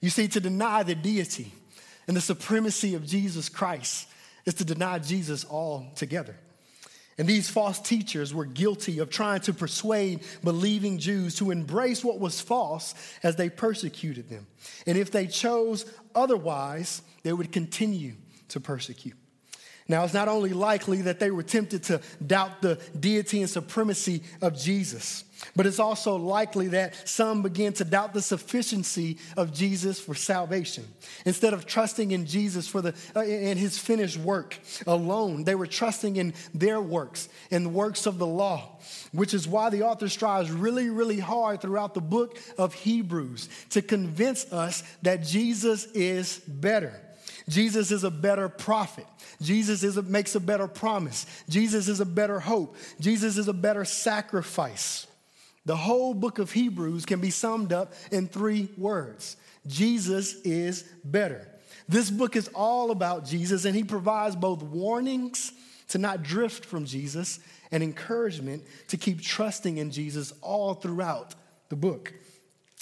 You 0.00 0.10
see, 0.10 0.28
to 0.28 0.40
deny 0.40 0.82
the 0.82 0.94
deity 0.94 1.52
and 2.06 2.16
the 2.16 2.20
supremacy 2.20 2.94
of 2.94 3.06
Jesus 3.06 3.48
Christ 3.48 4.08
is 4.44 4.54
to 4.54 4.64
deny 4.64 4.98
Jesus 4.98 5.44
altogether. 5.48 6.36
And 7.18 7.26
these 7.26 7.48
false 7.48 7.80
teachers 7.80 8.34
were 8.34 8.44
guilty 8.44 8.98
of 8.98 9.08
trying 9.08 9.40
to 9.42 9.54
persuade 9.54 10.20
believing 10.44 10.98
Jews 10.98 11.36
to 11.36 11.50
embrace 11.50 12.04
what 12.04 12.20
was 12.20 12.40
false 12.40 12.94
as 13.22 13.36
they 13.36 13.48
persecuted 13.48 14.28
them. 14.28 14.46
And 14.86 14.98
if 14.98 15.10
they 15.10 15.26
chose 15.26 15.86
otherwise, 16.14 17.00
they 17.22 17.32
would 17.32 17.52
continue 17.52 18.16
to 18.48 18.60
persecute. 18.60 19.16
Now, 19.88 20.04
it's 20.04 20.14
not 20.14 20.28
only 20.28 20.52
likely 20.52 21.02
that 21.02 21.20
they 21.20 21.30
were 21.30 21.44
tempted 21.44 21.84
to 21.84 22.00
doubt 22.24 22.60
the 22.60 22.80
deity 22.98 23.40
and 23.40 23.48
supremacy 23.48 24.22
of 24.42 24.58
Jesus, 24.58 25.24
but 25.54 25.66
it's 25.66 25.78
also 25.78 26.16
likely 26.16 26.68
that 26.68 27.08
some 27.08 27.42
began 27.42 27.72
to 27.74 27.84
doubt 27.84 28.14
the 28.14 28.22
sufficiency 28.22 29.18
of 29.36 29.52
Jesus 29.52 30.00
for 30.00 30.14
salvation. 30.14 30.84
Instead 31.24 31.52
of 31.52 31.66
trusting 31.66 32.12
in 32.12 32.26
Jesus 32.26 32.66
for 32.68 32.80
the 32.80 32.94
uh, 33.14 33.20
in 33.20 33.58
his 33.58 33.78
finished 33.78 34.16
work 34.18 34.58
alone, 34.86 35.44
they 35.44 35.54
were 35.54 35.66
trusting 35.66 36.16
in 36.16 36.34
their 36.54 36.80
works 36.80 37.28
and 37.50 37.66
the 37.66 37.70
works 37.70 38.06
of 38.06 38.18
the 38.18 38.26
law, 38.26 38.78
which 39.12 39.34
is 39.34 39.46
why 39.46 39.70
the 39.70 39.82
author 39.82 40.08
strives 40.08 40.50
really, 40.50 40.90
really 40.90 41.20
hard 41.20 41.60
throughout 41.60 41.94
the 41.94 42.00
book 42.00 42.38
of 42.58 42.74
Hebrews 42.74 43.48
to 43.70 43.82
convince 43.82 44.50
us 44.52 44.82
that 45.02 45.22
Jesus 45.22 45.86
is 45.86 46.38
better. 46.46 47.00
Jesus 47.48 47.92
is 47.92 48.02
a 48.02 48.10
better 48.10 48.48
prophet. 48.48 49.06
Jesus 49.40 49.84
is 49.84 49.96
a, 49.96 50.02
makes 50.02 50.34
a 50.34 50.40
better 50.40 50.66
promise. 50.66 51.26
Jesus 51.48 51.88
is 51.88 52.00
a 52.00 52.06
better 52.06 52.40
hope. 52.40 52.76
Jesus 52.98 53.38
is 53.38 53.48
a 53.48 53.52
better 53.52 53.84
sacrifice. 53.84 55.06
The 55.66 55.76
whole 55.76 56.14
book 56.14 56.38
of 56.38 56.52
Hebrews 56.52 57.04
can 57.04 57.20
be 57.20 57.30
summed 57.30 57.72
up 57.72 57.92
in 58.10 58.28
three 58.28 58.68
words 58.76 59.36
Jesus 59.66 60.34
is 60.42 60.84
better. 61.04 61.46
This 61.88 62.10
book 62.10 62.34
is 62.34 62.48
all 62.54 62.90
about 62.90 63.26
Jesus, 63.26 63.64
and 63.64 63.76
he 63.76 63.84
provides 63.84 64.34
both 64.34 64.62
warnings 64.62 65.52
to 65.88 65.98
not 65.98 66.22
drift 66.22 66.64
from 66.64 66.84
Jesus 66.84 67.38
and 67.70 67.82
encouragement 67.82 68.64
to 68.88 68.96
keep 68.96 69.20
trusting 69.20 69.76
in 69.76 69.90
Jesus 69.90 70.32
all 70.40 70.74
throughout 70.74 71.34
the 71.68 71.76
book. 71.76 72.12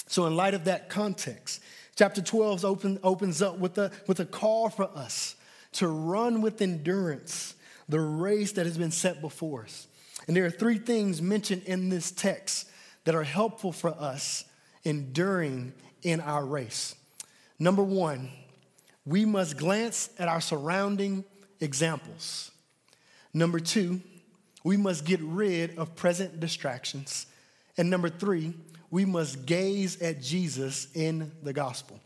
So, 0.07 0.27
in 0.27 0.37
light 0.37 0.55
of 0.55 0.65
that 0.65 0.89
context, 0.89 1.61
Chapter 1.97 2.21
12 2.21 2.65
open, 2.65 2.99
opens 3.05 3.41
up 3.41 3.59
with 3.59 3.79
a, 3.79 3.93
with 4.07 4.19
a 4.19 4.25
call 4.25 4.69
for 4.69 4.91
us 4.97 5.37
to 5.73 5.87
run 5.87 6.41
with 6.41 6.61
endurance 6.61 7.55
the 7.89 8.01
race 8.01 8.53
that 8.53 8.67
has 8.67 8.77
been 8.77 8.91
set 8.91 9.21
before 9.21 9.65
us. 9.65 9.87
And 10.27 10.37
there 10.37 10.45
are 10.45 10.51
three 10.51 10.79
things 10.79 11.23
mentioned 11.23 11.63
in 11.65 11.91
this 11.91 12.11
text 12.11 12.69
that 13.05 13.15
are 13.15 13.25
helpful 13.25 13.73
for 13.73 13.91
us 13.91 14.45
enduring 14.85 15.73
in 16.03 16.21
our 16.21 16.45
race. 16.45 16.95
Number 17.59 17.83
one, 17.83 18.31
we 19.07 19.25
must 19.25 19.57
glance 19.57 20.11
at 20.19 20.29
our 20.29 20.41
surrounding 20.41 21.25
examples. 21.61 22.51
Number 23.33 23.61
two, 23.61 24.01
we 24.63 24.77
must 24.77 25.05
get 25.05 25.21
rid 25.21 25.79
of 25.79 25.95
present 25.95 26.41
distractions. 26.41 27.27
And 27.77 27.91
number 27.91 28.09
three, 28.09 28.55
we 28.91 29.05
must 29.05 29.45
gaze 29.45 30.01
at 30.01 30.23
Jesus 30.23 30.89
in 30.95 31.33
the 31.43 31.53
gospel. 31.53 32.01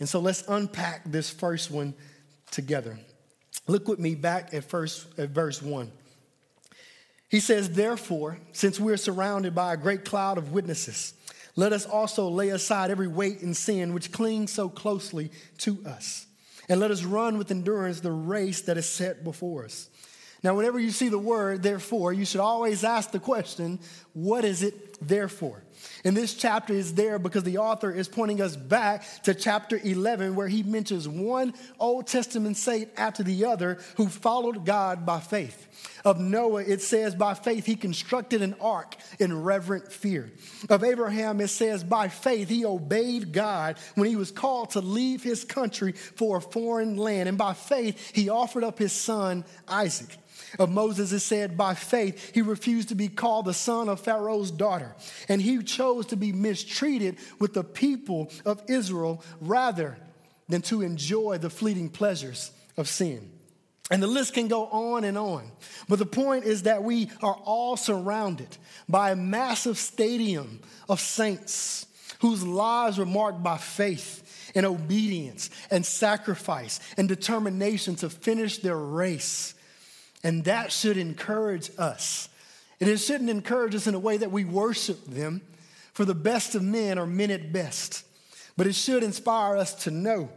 And 0.00 0.08
so 0.08 0.20
let's 0.20 0.44
unpack 0.48 1.02
this 1.04 1.30
first 1.30 1.70
one 1.70 1.94
together. 2.50 2.98
Look 3.66 3.88
with 3.88 3.98
me 3.98 4.14
back 4.14 4.54
at 4.54 4.64
first 4.64 5.06
at 5.18 5.30
verse 5.30 5.62
1. 5.62 5.90
He 7.28 7.40
says, 7.40 7.70
Therefore, 7.70 8.38
since 8.52 8.80
we're 8.80 8.96
surrounded 8.96 9.54
by 9.54 9.74
a 9.74 9.76
great 9.76 10.04
cloud 10.04 10.38
of 10.38 10.52
witnesses, 10.52 11.14
let 11.56 11.72
us 11.72 11.86
also 11.86 12.28
lay 12.28 12.50
aside 12.50 12.90
every 12.90 13.08
weight 13.08 13.42
and 13.42 13.56
sin 13.56 13.92
which 13.92 14.12
clings 14.12 14.52
so 14.52 14.68
closely 14.68 15.30
to 15.58 15.78
us. 15.84 16.26
And 16.68 16.80
let 16.80 16.90
us 16.90 17.04
run 17.04 17.38
with 17.38 17.50
endurance 17.50 18.00
the 18.00 18.12
race 18.12 18.62
that 18.62 18.76
is 18.76 18.88
set 18.88 19.24
before 19.24 19.64
us. 19.64 19.88
Now, 20.42 20.54
whenever 20.54 20.78
you 20.78 20.90
see 20.90 21.08
the 21.08 21.18
word 21.18 21.62
therefore, 21.62 22.12
you 22.12 22.24
should 22.24 22.40
always 22.40 22.84
ask 22.84 23.10
the 23.10 23.18
question, 23.18 23.80
what 24.12 24.44
is 24.44 24.62
it 24.62 25.06
there 25.06 25.28
for? 25.28 25.64
And 26.04 26.16
this 26.16 26.34
chapter 26.34 26.72
is 26.72 26.94
there 26.94 27.18
because 27.18 27.42
the 27.42 27.58
author 27.58 27.90
is 27.90 28.08
pointing 28.08 28.40
us 28.40 28.56
back 28.56 29.04
to 29.24 29.34
chapter 29.34 29.80
11, 29.82 30.34
where 30.34 30.48
he 30.48 30.62
mentions 30.62 31.08
one 31.08 31.54
Old 31.78 32.06
Testament 32.06 32.56
saint 32.56 32.90
after 32.96 33.22
the 33.22 33.44
other 33.44 33.78
who 33.96 34.08
followed 34.08 34.64
God 34.64 35.04
by 35.04 35.20
faith. 35.20 35.66
Of 36.04 36.20
Noah, 36.20 36.62
it 36.62 36.80
says, 36.80 37.14
by 37.14 37.34
faith 37.34 37.66
he 37.66 37.76
constructed 37.76 38.42
an 38.42 38.54
ark 38.60 38.96
in 39.18 39.42
reverent 39.42 39.92
fear. 39.92 40.30
Of 40.70 40.84
Abraham, 40.84 41.40
it 41.40 41.48
says, 41.48 41.84
by 41.84 42.08
faith 42.08 42.48
he 42.48 42.64
obeyed 42.64 43.32
God 43.32 43.76
when 43.94 44.08
he 44.08 44.16
was 44.16 44.30
called 44.30 44.70
to 44.70 44.80
leave 44.80 45.22
his 45.22 45.44
country 45.44 45.92
for 45.92 46.38
a 46.38 46.40
foreign 46.40 46.96
land. 46.96 47.28
And 47.28 47.38
by 47.38 47.54
faith 47.54 48.12
he 48.14 48.28
offered 48.28 48.64
up 48.64 48.78
his 48.78 48.92
son, 48.92 49.44
Isaac 49.66 50.16
of 50.58 50.70
Moses, 50.70 51.12
it 51.12 51.20
said, 51.20 51.56
by 51.56 51.74
faith, 51.74 52.32
he 52.34 52.42
refused 52.42 52.88
to 52.88 52.94
be 52.94 53.08
called 53.08 53.46
the 53.46 53.54
son 53.54 53.88
of 53.88 54.00
Pharaoh's 54.00 54.50
daughter. 54.50 54.94
And 55.28 55.42
he 55.42 55.62
chose 55.62 56.06
to 56.06 56.16
be 56.16 56.32
mistreated 56.32 57.16
with 57.38 57.54
the 57.54 57.64
people 57.64 58.30
of 58.44 58.62
Israel 58.68 59.22
rather 59.40 59.98
than 60.48 60.62
to 60.62 60.82
enjoy 60.82 61.38
the 61.38 61.50
fleeting 61.50 61.90
pleasures 61.90 62.50
of 62.76 62.88
sin. 62.88 63.30
And 63.90 64.02
the 64.02 64.06
list 64.06 64.34
can 64.34 64.48
go 64.48 64.66
on 64.66 65.04
and 65.04 65.16
on. 65.16 65.50
But 65.88 65.98
the 65.98 66.06
point 66.06 66.44
is 66.44 66.64
that 66.64 66.82
we 66.82 67.10
are 67.22 67.38
all 67.44 67.76
surrounded 67.76 68.56
by 68.88 69.10
a 69.10 69.16
massive 69.16 69.78
stadium 69.78 70.60
of 70.88 71.00
saints 71.00 71.86
whose 72.20 72.44
lives 72.44 72.98
were 72.98 73.06
marked 73.06 73.42
by 73.42 73.56
faith 73.56 74.52
and 74.54 74.66
obedience 74.66 75.50
and 75.70 75.86
sacrifice 75.86 76.80
and 76.96 77.08
determination 77.08 77.94
to 77.96 78.10
finish 78.10 78.58
their 78.58 78.76
race 78.76 79.54
and 80.22 80.44
that 80.44 80.72
should 80.72 80.96
encourage 80.96 81.70
us. 81.78 82.28
And 82.80 82.88
it 82.88 82.98
shouldn't 82.98 83.30
encourage 83.30 83.74
us 83.74 83.86
in 83.86 83.94
a 83.94 83.98
way 83.98 84.16
that 84.16 84.30
we 84.30 84.44
worship 84.44 85.04
them, 85.06 85.42
for 85.92 86.04
the 86.04 86.14
best 86.14 86.54
of 86.54 86.62
men 86.62 86.98
are 86.98 87.06
men 87.06 87.30
at 87.30 87.52
best. 87.52 88.04
But 88.56 88.66
it 88.66 88.74
should 88.74 89.02
inspire 89.02 89.56
us 89.56 89.74
to 89.84 89.90
know 89.90 90.28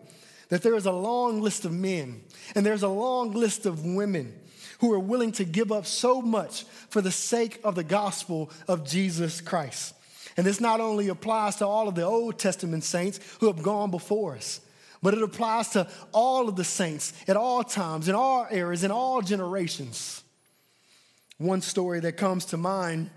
that 0.49 0.61
there 0.63 0.75
is 0.75 0.85
a 0.85 0.91
long 0.91 1.41
list 1.41 1.65
of 1.65 1.71
men 1.71 2.21
and 2.55 2.65
there's 2.65 2.83
a 2.83 2.87
long 2.87 3.31
list 3.31 3.65
of 3.65 3.85
women 3.85 4.33
who 4.79 4.91
are 4.93 4.99
willing 4.99 5.31
to 5.31 5.45
give 5.45 5.71
up 5.71 5.85
so 5.85 6.21
much 6.21 6.63
for 6.89 7.01
the 7.01 7.11
sake 7.11 7.59
of 7.63 7.75
the 7.75 7.83
gospel 7.83 8.51
of 8.67 8.87
Jesus 8.87 9.39
Christ. 9.39 9.93
And 10.37 10.45
this 10.45 10.59
not 10.59 10.79
only 10.79 11.07
applies 11.07 11.57
to 11.57 11.67
all 11.67 11.87
of 11.87 11.95
the 11.95 12.03
Old 12.03 12.39
Testament 12.39 12.83
saints 12.83 13.19
who 13.39 13.47
have 13.47 13.61
gone 13.61 13.91
before 13.91 14.35
us, 14.35 14.61
but 15.01 15.13
it 15.13 15.23
applies 15.23 15.69
to 15.69 15.87
all 16.11 16.47
of 16.47 16.55
the 16.55 16.63
saints 16.63 17.13
at 17.27 17.37
all 17.37 17.63
times, 17.63 18.07
in 18.07 18.15
all 18.15 18.47
eras, 18.51 18.83
in 18.83 18.91
all 18.91 19.21
generations. 19.21 20.23
One 21.37 21.61
story 21.61 21.99
that 22.01 22.17
comes 22.17 22.45
to 22.45 22.57
mind 22.57 23.09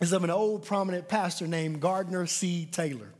is 0.00 0.12
of 0.12 0.24
an 0.24 0.30
old 0.30 0.64
prominent 0.64 1.08
pastor 1.08 1.46
named 1.46 1.80
Gardner 1.80 2.26
C. 2.26 2.66
Taylor. 2.70 3.12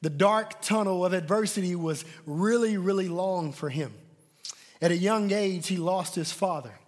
The 0.00 0.10
dark 0.10 0.60
tunnel 0.60 1.04
of 1.04 1.12
adversity 1.12 1.74
was 1.74 2.04
really, 2.24 2.76
really 2.76 3.08
long 3.08 3.52
for 3.52 3.68
him. 3.68 3.92
At 4.80 4.92
a 4.92 4.96
young 4.96 5.32
age, 5.32 5.66
he 5.66 5.76
lost 5.76 6.14
his 6.14 6.30
father. 6.32 6.78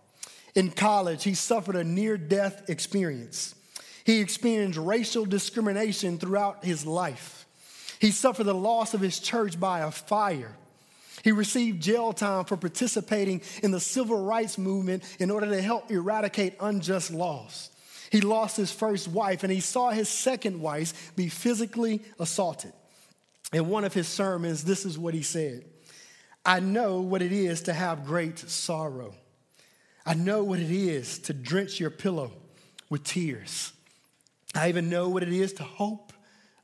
In 0.55 0.71
college, 0.71 1.25
he 1.25 1.35
suffered 1.35 1.77
a 1.77 1.85
near 1.85 2.17
death 2.17 2.69
experience. 2.69 3.55
He 4.05 4.21
experienced 4.21 4.79
racial 4.79 5.25
discrimination 5.25 6.19
throughout 6.19 6.65
his 6.65 6.87
life. 6.87 7.40
He 8.01 8.11
suffered 8.11 8.45
the 8.45 8.55
loss 8.55 8.95
of 8.95 9.01
his 9.01 9.21
church 9.21 9.61
by 9.61 9.81
a 9.81 9.91
fire. 9.91 10.57
He 11.23 11.33
received 11.33 11.83
jail 11.83 12.15
time 12.15 12.47
for 12.47 12.57
participating 12.57 13.43
in 13.63 13.73
the 13.73 13.81
civil 13.81 14.25
rights 14.25 14.57
movement 14.57 15.05
in 15.21 15.31
order 15.31 15.47
to 15.47 15.61
help 15.61 15.91
eradicate 15.91 16.55
unjust 16.61 17.11
laws. 17.11 17.71
He 18.11 18.23
lost 18.23 18.57
his 18.57 18.73
first 18.73 19.07
wife 19.07 19.45
and 19.45 19.53
he 19.53 19.61
saw 19.61 19.91
his 19.91 20.09
second 20.09 20.61
wife 20.61 21.13
be 21.15 21.29
physically 21.29 22.03
assaulted. 22.19 22.73
In 23.53 23.69
one 23.69 23.85
of 23.85 23.93
his 23.93 24.09
sermons, 24.09 24.65
this 24.65 24.87
is 24.87 24.99
what 24.99 25.13
he 25.13 25.23
said 25.23 25.65
I 26.45 26.61
know 26.61 27.03
what 27.03 27.21
it 27.21 27.33
is 27.33 27.63
to 27.63 27.75
have 27.75 28.07
great 28.07 28.39
sorrow. 28.39 29.15
I 30.07 30.15
know 30.15 30.43
what 30.43 30.59
it 30.59 30.71
is 30.71 31.19
to 31.21 31.35
drench 31.35 31.79
your 31.79 31.91
pillow 31.91 32.33
with 32.89 33.05
tears. 33.05 33.73
I 34.55 34.71
even 34.71 34.89
know 34.89 35.11
what 35.11 35.23
it 35.23 35.33
is 35.33 35.53
to 35.55 35.65
hope 35.65 36.15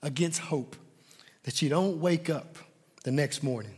against 0.03 0.41
hope 0.41 0.77
that 1.47 1.63
you 1.63 1.69
don't 1.69 2.01
wake 2.01 2.29
up 2.29 2.59
the 3.05 3.13
next 3.13 3.43
morning. 3.43 3.77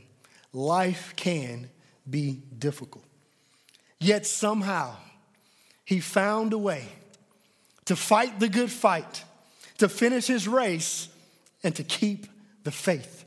Life 0.55 1.13
can 1.17 1.69
be 2.09 2.43
difficult. 2.59 3.05
Yet 4.01 4.27
somehow, 4.27 4.97
he 5.85 6.01
found 6.01 6.55
a 6.55 6.59
way 6.59 6.87
to 7.85 7.95
fight 7.95 8.41
the 8.41 8.49
good 8.49 8.71
fight, 8.71 9.23
to 9.77 9.89
finish 9.89 10.27
his 10.27 10.49
race, 10.49 11.09
and 11.63 11.77
to 11.77 11.85
keep 11.85 12.27
the 12.65 12.71
faith. 12.71 13.27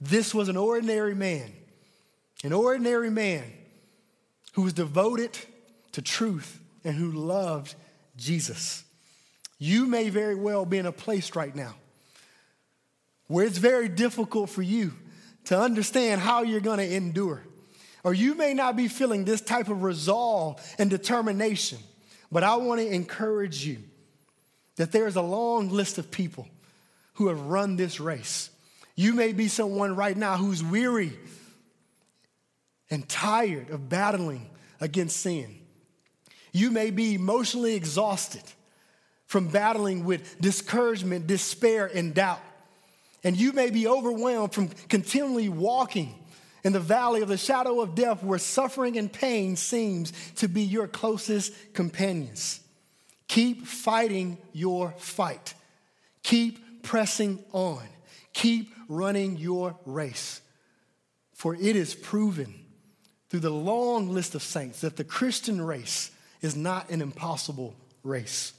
This 0.00 0.34
was 0.34 0.48
an 0.48 0.56
ordinary 0.56 1.14
man, 1.14 1.52
an 2.42 2.54
ordinary 2.54 3.10
man 3.10 3.44
who 4.54 4.62
was 4.62 4.72
devoted 4.72 5.38
to 5.92 6.00
truth 6.00 6.58
and 6.84 6.94
who 6.94 7.12
loved 7.12 7.74
Jesus. 8.16 8.82
You 9.58 9.84
may 9.84 10.08
very 10.08 10.36
well 10.36 10.64
be 10.64 10.78
in 10.78 10.86
a 10.86 10.92
place 10.92 11.36
right 11.36 11.54
now 11.54 11.74
where 13.28 13.46
it's 13.46 13.58
very 13.58 13.88
difficult 13.88 14.50
for 14.50 14.62
you 14.62 14.92
to 15.44 15.58
understand 15.58 16.20
how 16.20 16.42
you're 16.42 16.60
going 16.60 16.78
to 16.78 16.94
endure. 16.94 17.42
Or 18.04 18.12
you 18.12 18.34
may 18.34 18.54
not 18.54 18.76
be 18.76 18.88
feeling 18.88 19.24
this 19.24 19.40
type 19.40 19.68
of 19.68 19.82
resolve 19.82 20.60
and 20.78 20.90
determination, 20.90 21.78
but 22.32 22.42
I 22.42 22.56
want 22.56 22.80
to 22.80 22.86
encourage 22.86 23.64
you 23.64 23.78
that 24.76 24.92
there's 24.92 25.16
a 25.16 25.22
long 25.22 25.70
list 25.70 25.98
of 25.98 26.10
people 26.10 26.48
who 27.14 27.28
have 27.28 27.40
run 27.40 27.76
this 27.76 28.00
race. 28.00 28.50
You 28.94 29.14
may 29.14 29.32
be 29.32 29.48
someone 29.48 29.96
right 29.96 30.16
now 30.16 30.36
who's 30.36 30.62
weary 30.62 31.12
and 32.90 33.08
tired 33.08 33.70
of 33.70 33.88
battling 33.88 34.48
against 34.80 35.18
sin. 35.18 35.58
You 36.52 36.70
may 36.70 36.90
be 36.90 37.14
emotionally 37.14 37.74
exhausted 37.74 38.42
from 39.26 39.48
battling 39.48 40.04
with 40.04 40.40
discouragement, 40.40 41.26
despair, 41.26 41.90
and 41.92 42.14
doubt. 42.14 42.40
And 43.24 43.36
you 43.36 43.52
may 43.52 43.70
be 43.70 43.86
overwhelmed 43.86 44.52
from 44.52 44.68
continually 44.88 45.48
walking 45.48 46.14
in 46.64 46.72
the 46.72 46.80
valley 46.80 47.22
of 47.22 47.28
the 47.28 47.36
shadow 47.36 47.80
of 47.80 47.94
death 47.94 48.22
where 48.22 48.38
suffering 48.38 48.96
and 48.96 49.12
pain 49.12 49.56
seems 49.56 50.12
to 50.36 50.48
be 50.48 50.62
your 50.62 50.86
closest 50.86 51.52
companions. 51.72 52.60
Keep 53.26 53.66
fighting 53.66 54.38
your 54.52 54.94
fight. 54.98 55.54
Keep 56.22 56.82
pressing 56.82 57.42
on. 57.52 57.82
Keep 58.32 58.72
running 58.88 59.36
your 59.36 59.76
race. 59.84 60.40
For 61.34 61.54
it 61.54 61.76
is 61.76 61.94
proven 61.94 62.54
through 63.28 63.40
the 63.40 63.50
long 63.50 64.08
list 64.10 64.34
of 64.34 64.42
saints 64.42 64.80
that 64.80 64.96
the 64.96 65.04
Christian 65.04 65.60
race 65.60 66.10
is 66.40 66.56
not 66.56 66.90
an 66.90 67.02
impossible 67.02 67.74
race. 68.02 68.52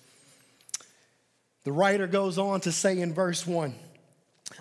The 1.63 1.71
writer 1.71 2.07
goes 2.07 2.37
on 2.37 2.61
to 2.61 2.71
say 2.71 2.99
in 2.99 3.13
verse 3.13 3.45
1 3.45 3.75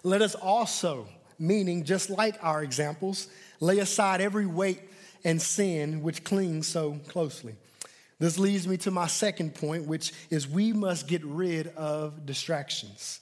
Let 0.02 0.22
us 0.22 0.34
also, 0.34 1.08
meaning 1.38 1.84
just 1.84 2.10
like 2.10 2.36
our 2.42 2.62
examples, 2.62 3.28
lay 3.60 3.78
aside 3.78 4.20
every 4.20 4.46
weight 4.46 4.80
and 5.24 5.40
sin 5.40 6.02
which 6.02 6.24
clings 6.24 6.66
so 6.66 7.00
closely. 7.08 7.54
This 8.18 8.38
leads 8.38 8.66
me 8.66 8.76
to 8.78 8.90
my 8.90 9.06
second 9.06 9.54
point, 9.54 9.86
which 9.86 10.12
is 10.30 10.48
we 10.48 10.72
must 10.72 11.06
get 11.06 11.24
rid 11.24 11.68
of 11.68 12.26
distractions. 12.26 13.20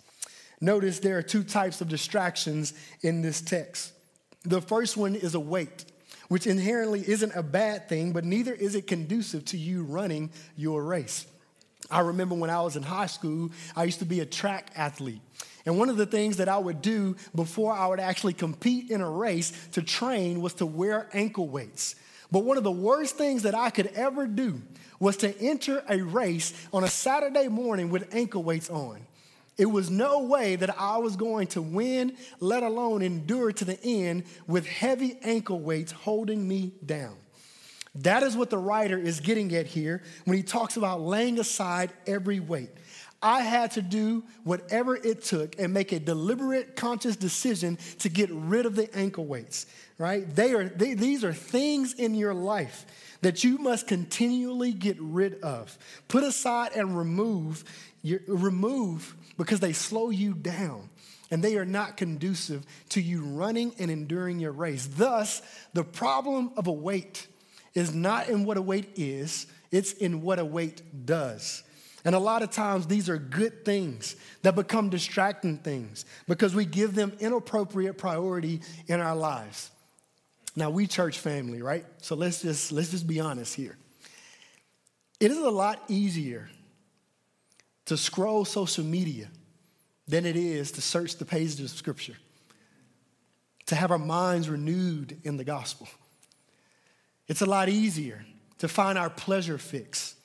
Notice 0.61 1.01
there 1.01 1.19
are 1.19 1.23
two 1.23 1.45
types 1.45 1.81
of 1.81 1.89
distractions 1.89 2.73
in 3.03 3.21
this 3.21 3.43
text. 3.43 3.93
The 4.45 4.63
first 4.63 4.97
one 4.97 5.15
is 5.15 5.35
a 5.35 5.41
weight, 5.41 5.85
which 6.29 6.47
inherently 6.47 7.05
isn't 7.07 7.35
a 7.37 7.43
bad 7.43 7.89
thing, 7.89 8.13
but 8.13 8.25
neither 8.25 8.55
is 8.55 8.75
it 8.75 8.87
conducive 8.87 9.45
to 9.47 9.59
you 9.59 9.83
running 9.83 10.31
your 10.57 10.83
race. 10.83 11.27
I 11.91 12.01
remember 12.01 12.35
when 12.35 12.51
I 12.51 12.63
was 12.63 12.77
in 12.77 12.83
high 12.83 13.07
school, 13.07 13.51
I 13.77 13.85
used 13.85 13.99
to 13.99 14.07
be 14.07 14.21
a 14.21 14.27
track 14.27 14.71
athlete. 14.75 15.21
And 15.67 15.79
one 15.79 15.91
of 15.91 15.97
the 15.97 16.07
things 16.07 16.37
that 16.37 16.49
I 16.49 16.59
would 16.59 16.81
do 16.81 17.17
before 17.35 17.73
I 17.73 17.89
would 17.89 18.01
actually 18.01 18.35
compete 18.35 18.91
in 18.91 19.01
a 19.01 19.11
race 19.11 19.53
to 19.73 19.83
train 19.83 20.41
was 20.41 20.55
to 20.55 20.67
wear 20.67 21.09
ankle 21.13 21.49
weights. 21.49 21.97
But 22.31 22.45
one 22.45 22.57
of 22.57 22.65
the 22.65 22.71
worst 22.71 23.17
things 23.17 23.43
that 23.43 23.55
I 23.55 23.71
could 23.71 23.89
ever 23.89 24.27
do 24.27 24.63
was 24.99 25.17
to 25.19 25.39
enter 25.41 25.85
a 25.89 26.01
race 26.01 26.53
on 26.73 26.85
a 26.85 26.89
Saturday 26.89 27.49
morning 27.49 27.91
with 27.91 28.15
ankle 28.15 28.43
weights 28.43 28.71
on. 28.71 29.01
It 29.59 29.67
was 29.67 29.91
no 29.91 30.23
way 30.23 30.57
that 30.57 30.79
I 30.79 30.99
was 30.99 31.17
going 31.17 31.49
to 31.49 31.63
win, 31.63 32.17
let 32.41 32.63
alone 32.63 33.03
endure 33.03 33.53
to 33.53 33.65
the 33.65 33.83
end 33.83 34.25
with 34.47 34.67
heavy 34.67 35.19
ankle 35.23 35.61
weights 35.61 35.93
holding 35.93 36.47
me 36.47 36.73
down. 36.85 37.17
That 37.97 38.23
is 38.23 38.37
what 38.37 38.51
the 38.51 38.59
writer 38.59 38.99
is 38.99 39.21
getting 39.21 39.55
at 39.55 39.67
here 39.67 40.03
when 40.27 40.37
he 40.37 40.43
talks 40.43 40.77
about 40.77 41.01
laying 41.01 41.39
aside 41.39 41.91
every 42.07 42.41
weight. 42.41 42.71
I 43.23 43.41
had 43.41 43.73
to 43.73 43.83
do 43.83 44.25
whatever 44.45 44.95
it 44.95 45.23
took 45.25 45.59
and 45.59 45.73
make 45.73 45.93
a 45.93 45.99
deliberate, 45.99 46.77
conscious 46.77 47.17
decision 47.17 47.79
to 48.01 48.09
get 48.09 48.31
rid 48.31 48.67
of 48.67 48.77
the 48.77 48.95
ankle 48.97 49.25
weights, 49.25 49.67
right? 49.99 50.29
They 50.35 50.53
are, 50.53 50.65
they, 50.65 50.95
these 50.95 51.25
are 51.25 51.33
things 51.33 51.95
in 51.95 52.15
your 52.15 52.35
life 52.35 52.85
that 53.23 53.43
you 53.43 53.59
must 53.59 53.87
continually 53.87 54.73
get 54.73 54.97
rid 55.01 55.41
of. 55.41 55.77
Put 56.09 56.25
aside 56.25 56.73
and 56.75 56.97
remove, 56.97 57.65
remove 58.27 59.17
because 59.39 59.61
they 59.61 59.73
slow 59.73 60.11
you 60.11 60.35
down 60.35 60.91
and 61.31 61.43
they 61.43 61.57
are 61.57 61.65
not 61.65 61.97
conducive 61.97 62.65
to 62.91 63.01
you 63.01 63.25
running 63.25 63.75
and 63.79 63.91
enduring 63.91 64.39
your 64.39 64.53
race. 64.53 64.87
Thus, 64.87 65.43
the 65.73 65.85
problem 65.85 66.53
of 66.57 66.67
a 66.67 66.73
weight 66.73 67.27
is 67.75 67.95
not 67.95 68.29
in 68.29 68.45
what 68.45 68.57
a 68.57 68.63
weight 68.63 68.91
is, 68.97 69.47
it's 69.71 69.93
in 69.93 70.23
what 70.23 70.39
a 70.39 70.45
weight 70.45 70.83
does. 71.05 71.63
And 72.07 72.15
a 72.15 72.21
lot 72.21 72.43
of 72.43 72.53
times, 72.53 72.87
these 72.87 73.09
are 73.09 73.19
good 73.19 73.65
things 73.65 74.15
that 74.43 74.55
become 74.55 74.91
distracting 74.91 75.59
things 75.59 76.05
because 76.29 76.55
we 76.55 76.65
give 76.65 76.95
them 76.95 77.13
inappropriate 77.19 77.99
priority 77.99 78.61
in 78.87 79.01
our 79.01 79.17
lives. 79.17 79.73
Now, 80.55 80.71
we 80.71 80.87
church 80.87 81.19
family, 81.19 81.63
right? 81.63 81.85
So 81.99 82.15
let's 82.15 82.43
just, 82.43 82.71
let's 82.71 82.93
just 82.93 83.09
be 83.09 83.19
honest 83.19 83.57
here. 83.57 83.77
It 85.19 85.33
is 85.33 85.39
a 85.39 85.51
lot 85.51 85.83
easier 85.89 86.49
to 87.87 87.97
scroll 87.97 88.45
social 88.45 88.85
media 88.85 89.29
than 90.07 90.27
it 90.27 90.37
is 90.37 90.71
to 90.73 90.81
search 90.81 91.17
the 91.17 91.25
pages 91.25 91.61
of 91.61 91.71
Scripture, 91.71 92.17
to 93.67 93.75
have 93.75 93.91
our 93.91 93.99
minds 93.99 94.49
renewed 94.49 95.19
in 95.25 95.39
the 95.39 95.45
gospel. 95.45 95.89
It's 97.27 97.41
a 97.41 97.47
lot 97.47 97.69
easier 97.69 98.25
to 98.59 98.69
find 98.69 98.97
our 98.97 99.11
pleasure 99.11 99.59
fix, 99.59 100.16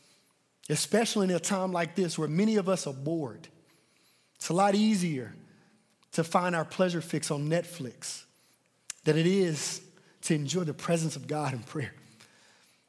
especially 0.71 1.25
in 1.27 1.35
a 1.35 1.39
time 1.39 1.71
like 1.71 1.95
this 1.95 2.17
where 2.17 2.27
many 2.27 2.55
of 2.55 2.69
us 2.69 2.87
are 2.87 2.93
bored. 2.93 3.47
It's 4.35 4.49
a 4.49 4.53
lot 4.53 4.75
easier 4.75 5.33
to 6.13 6.23
find 6.23 6.55
our 6.55 6.65
pleasure 6.65 7.01
fix 7.01 7.31
on 7.31 7.49
Netflix 7.49 8.23
than 9.03 9.17
it 9.17 9.25
is 9.25 9.81
to 10.23 10.35
enjoy 10.35 10.63
the 10.63 10.73
presence 10.73 11.15
of 11.15 11.27
God 11.27 11.53
in 11.53 11.59
prayer. 11.59 11.93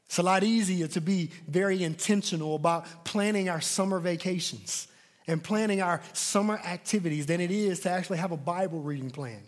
It's 0.06 0.18
a 0.18 0.22
lot 0.22 0.44
easier 0.44 0.86
to 0.88 1.00
be 1.00 1.30
very 1.48 1.82
intentional 1.82 2.54
about 2.54 3.04
planning 3.04 3.48
our 3.48 3.60
summer 3.60 3.98
vacations 3.98 4.88
and 5.26 5.42
planning 5.42 5.80
our 5.80 6.02
summer 6.12 6.58
activities 6.58 7.26
than 7.26 7.40
it 7.40 7.50
is 7.50 7.80
to 7.80 7.90
actually 7.90 8.18
have 8.18 8.32
a 8.32 8.36
Bible 8.36 8.80
reading 8.80 9.10
plan 9.10 9.42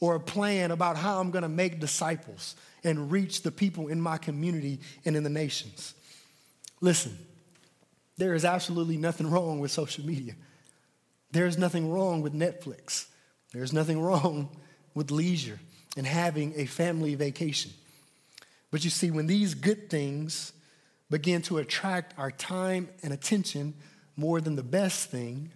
or 0.00 0.14
a 0.14 0.20
plan 0.20 0.70
about 0.70 0.96
how 0.96 1.20
I'm 1.20 1.30
going 1.30 1.42
to 1.42 1.48
make 1.48 1.78
disciples 1.78 2.56
and 2.82 3.12
reach 3.12 3.42
the 3.42 3.52
people 3.52 3.88
in 3.88 4.00
my 4.00 4.16
community 4.16 4.80
and 5.04 5.16
in 5.16 5.22
the 5.22 5.30
nations. 5.30 5.94
Listen, 6.80 7.18
there 8.22 8.34
is 8.34 8.44
absolutely 8.44 8.96
nothing 8.96 9.28
wrong 9.28 9.58
with 9.58 9.72
social 9.72 10.06
media. 10.06 10.34
There 11.32 11.46
is 11.46 11.58
nothing 11.58 11.90
wrong 11.90 12.22
with 12.22 12.32
Netflix. 12.32 13.06
There's 13.52 13.72
nothing 13.72 14.00
wrong 14.00 14.56
with 14.94 15.10
leisure 15.10 15.58
and 15.96 16.06
having 16.06 16.52
a 16.54 16.66
family 16.66 17.16
vacation. 17.16 17.72
But 18.70 18.84
you 18.84 18.90
see, 18.90 19.10
when 19.10 19.26
these 19.26 19.54
good 19.54 19.90
things 19.90 20.52
begin 21.10 21.42
to 21.42 21.58
attract 21.58 22.16
our 22.16 22.30
time 22.30 22.88
and 23.02 23.12
attention 23.12 23.74
more 24.16 24.40
than 24.40 24.54
the 24.54 24.62
best 24.62 25.10
thing, 25.10 25.50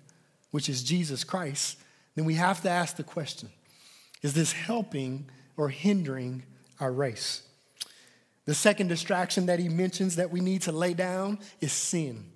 which 0.51 0.69
is 0.69 0.83
Jesus 0.83 1.23
Christ, 1.23 1.79
then 2.17 2.25
we 2.25 2.35
have 2.35 2.63
to 2.63 2.69
ask 2.69 2.97
the 2.97 3.05
question 3.05 3.49
is 4.23 4.35
this 4.35 4.51
helping 4.51 5.31
or 5.57 5.69
hindering 5.69 6.43
our 6.81 6.91
race? 6.91 7.43
The 8.45 8.55
second 8.55 8.89
distraction 8.89 9.47
that 9.47 9.61
he 9.61 9.69
mentions 9.69 10.17
that 10.17 10.33
we 10.33 10.41
need 10.41 10.63
to 10.63 10.73
lay 10.73 10.95
down 10.95 11.39
is 11.61 11.71
sin. 11.71 12.33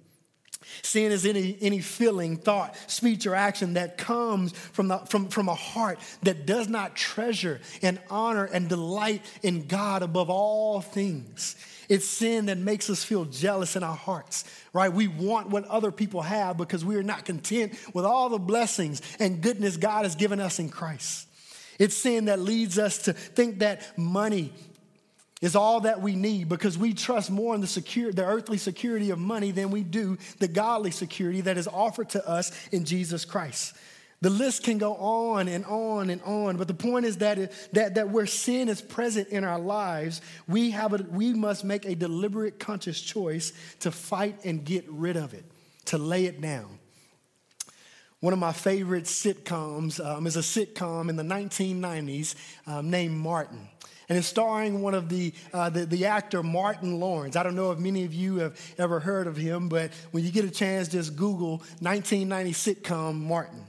Sin 0.82 1.10
is 1.10 1.24
any, 1.24 1.56
any 1.60 1.80
feeling, 1.80 2.36
thought, 2.36 2.76
speech, 2.90 3.26
or 3.26 3.34
action 3.34 3.74
that 3.74 3.96
comes 3.96 4.52
from, 4.52 4.88
the, 4.88 4.98
from, 4.98 5.28
from 5.28 5.48
a 5.48 5.54
heart 5.54 5.98
that 6.22 6.46
does 6.46 6.68
not 6.68 6.94
treasure 6.94 7.60
and 7.82 7.98
honor 8.10 8.44
and 8.44 8.68
delight 8.68 9.24
in 9.42 9.66
God 9.66 10.02
above 10.02 10.30
all 10.30 10.80
things. 10.80 11.56
It's 11.88 12.06
sin 12.06 12.46
that 12.46 12.58
makes 12.58 12.88
us 12.88 13.02
feel 13.02 13.24
jealous 13.24 13.74
in 13.74 13.82
our 13.82 13.96
hearts, 13.96 14.44
right? 14.72 14.92
We 14.92 15.08
want 15.08 15.48
what 15.48 15.64
other 15.64 15.90
people 15.90 16.22
have 16.22 16.56
because 16.56 16.84
we 16.84 16.94
are 16.96 17.02
not 17.02 17.24
content 17.24 17.74
with 17.94 18.04
all 18.04 18.28
the 18.28 18.38
blessings 18.38 19.02
and 19.18 19.40
goodness 19.40 19.76
God 19.76 20.04
has 20.04 20.14
given 20.14 20.38
us 20.40 20.60
in 20.60 20.68
Christ. 20.68 21.26
It's 21.80 21.96
sin 21.96 22.26
that 22.26 22.38
leads 22.38 22.78
us 22.78 22.98
to 23.04 23.12
think 23.12 23.60
that 23.60 23.98
money 23.98 24.52
is 25.40 25.56
all 25.56 25.80
that 25.80 26.00
we 26.00 26.14
need 26.14 26.48
because 26.48 26.76
we 26.76 26.92
trust 26.92 27.30
more 27.30 27.54
in 27.54 27.60
the, 27.60 27.66
secure, 27.66 28.12
the 28.12 28.24
earthly 28.24 28.58
security 28.58 29.10
of 29.10 29.18
money 29.18 29.50
than 29.50 29.70
we 29.70 29.82
do 29.82 30.18
the 30.38 30.48
godly 30.48 30.90
security 30.90 31.40
that 31.40 31.56
is 31.56 31.66
offered 31.66 32.10
to 32.10 32.28
us 32.28 32.52
in 32.70 32.84
Jesus 32.84 33.24
Christ. 33.24 33.74
The 34.22 34.28
list 34.28 34.64
can 34.64 34.76
go 34.76 34.96
on 34.96 35.48
and 35.48 35.64
on 35.64 36.10
and 36.10 36.20
on, 36.22 36.58
but 36.58 36.68
the 36.68 36.74
point 36.74 37.06
is 37.06 37.16
that, 37.18 37.52
that, 37.72 37.94
that 37.94 38.10
where 38.10 38.26
sin 38.26 38.68
is 38.68 38.82
present 38.82 39.28
in 39.28 39.44
our 39.44 39.58
lives, 39.58 40.20
we, 40.46 40.72
have 40.72 40.92
a, 40.92 41.02
we 41.10 41.32
must 41.32 41.64
make 41.64 41.86
a 41.86 41.94
deliberate, 41.94 42.58
conscious 42.58 43.00
choice 43.00 43.54
to 43.80 43.90
fight 43.90 44.44
and 44.44 44.62
get 44.62 44.84
rid 44.90 45.16
of 45.16 45.32
it, 45.32 45.44
to 45.86 45.96
lay 45.96 46.26
it 46.26 46.42
down. 46.42 46.78
One 48.20 48.34
of 48.34 48.38
my 48.38 48.52
favorite 48.52 49.04
sitcoms 49.04 50.04
um, 50.04 50.26
is 50.26 50.36
a 50.36 50.40
sitcom 50.40 51.08
in 51.08 51.16
the 51.16 51.22
1990s 51.22 52.34
um, 52.66 52.90
named 52.90 53.16
Martin 53.16 53.70
and 54.10 54.18
it's 54.18 54.26
starring 54.26 54.82
one 54.82 54.92
of 54.92 55.08
the, 55.08 55.32
uh, 55.54 55.70
the, 55.70 55.86
the 55.86 56.06
actor 56.06 56.42
Martin 56.42 56.98
Lawrence. 56.98 57.36
I 57.36 57.44
don't 57.44 57.54
know 57.54 57.70
if 57.70 57.78
many 57.78 58.04
of 58.04 58.12
you 58.12 58.38
have 58.38 58.60
ever 58.76 58.98
heard 58.98 59.28
of 59.28 59.36
him, 59.36 59.68
but 59.68 59.92
when 60.10 60.24
you 60.24 60.32
get 60.32 60.44
a 60.44 60.50
chance, 60.50 60.88
just 60.88 61.14
Google 61.14 61.58
1990 61.78 62.52
sitcom 62.52 63.14
Martin. 63.14 63.64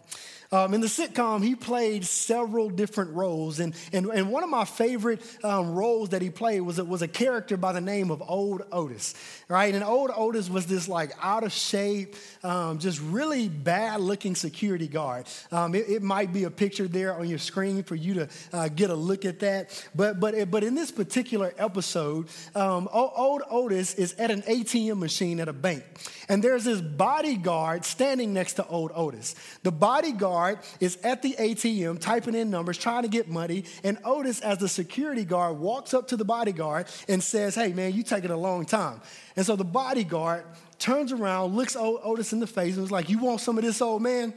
Um, 0.53 0.73
in 0.73 0.81
the 0.81 0.87
sitcom, 0.87 1.41
he 1.41 1.55
played 1.55 2.03
several 2.03 2.69
different 2.69 3.11
roles. 3.11 3.61
And, 3.61 3.73
and, 3.93 4.07
and 4.07 4.29
one 4.29 4.43
of 4.43 4.49
my 4.49 4.65
favorite 4.65 5.21
um, 5.45 5.73
roles 5.73 6.09
that 6.09 6.21
he 6.21 6.29
played 6.29 6.59
was, 6.59 6.81
was 6.81 7.01
a 7.01 7.07
character 7.07 7.55
by 7.55 7.71
the 7.71 7.79
name 7.79 8.11
of 8.11 8.21
Old 8.21 8.63
Otis, 8.69 9.13
right? 9.47 9.73
And 9.73 9.81
Old 9.81 10.11
Otis 10.13 10.49
was 10.49 10.65
this 10.65 10.89
like 10.89 11.13
out 11.21 11.45
of 11.45 11.53
shape, 11.53 12.17
um, 12.43 12.79
just 12.79 12.99
really 12.99 13.47
bad 13.47 14.01
looking 14.01 14.35
security 14.35 14.89
guard. 14.89 15.25
Um, 15.53 15.73
it, 15.73 15.87
it, 15.87 16.01
might 16.01 16.33
be 16.33 16.43
a 16.43 16.51
picture 16.51 16.87
there 16.87 17.15
on 17.15 17.29
your 17.29 17.39
screen 17.39 17.83
for 17.83 17.95
you 17.95 18.15
to 18.15 18.29
uh, 18.51 18.67
get 18.67 18.89
a 18.89 18.95
look 18.95 19.23
at 19.23 19.39
that. 19.39 19.69
But, 19.95 20.19
but, 20.19 20.51
but 20.51 20.65
in 20.65 20.75
this 20.75 20.91
particular 20.91 21.53
episode, 21.57 22.27
um, 22.55 22.89
Old 22.91 23.43
Otis 23.49 23.93
is 23.93 24.13
at 24.15 24.31
an 24.31 24.41
ATM 24.41 24.97
machine 24.97 25.39
at 25.39 25.47
a 25.47 25.53
bank. 25.53 25.85
And 26.27 26.43
there's 26.43 26.65
this 26.65 26.81
bodyguard 26.81 27.85
standing 27.85 28.33
next 28.33 28.53
to 28.53 28.67
Old 28.67 28.91
Otis. 28.93 29.35
The 29.63 29.71
bodyguard 29.71 30.40
is 30.79 30.97
at 31.03 31.21
the 31.21 31.35
ATM 31.37 31.99
typing 31.99 32.35
in 32.35 32.49
numbers, 32.49 32.77
trying 32.77 33.03
to 33.03 33.09
get 33.09 33.27
money. 33.27 33.65
And 33.83 33.97
Otis, 34.03 34.41
as 34.41 34.57
the 34.57 34.69
security 34.69 35.25
guard, 35.25 35.57
walks 35.59 35.93
up 35.93 36.07
to 36.09 36.17
the 36.17 36.25
bodyguard 36.25 36.87
and 37.07 37.23
says, 37.23 37.55
Hey, 37.55 37.73
man, 37.73 37.93
you 37.93 38.03
taking 38.03 38.31
a 38.31 38.37
long 38.37 38.65
time. 38.65 39.01
And 39.35 39.45
so 39.45 39.55
the 39.55 39.63
bodyguard 39.63 40.45
turns 40.79 41.11
around, 41.11 41.55
looks 41.55 41.75
Otis 41.75 42.33
in 42.33 42.39
the 42.39 42.47
face, 42.47 42.73
and 42.73 42.81
was 42.81 42.91
like, 42.91 43.09
You 43.09 43.19
want 43.19 43.41
some 43.41 43.57
of 43.57 43.63
this, 43.63 43.81
old 43.81 44.01
man? 44.01 44.33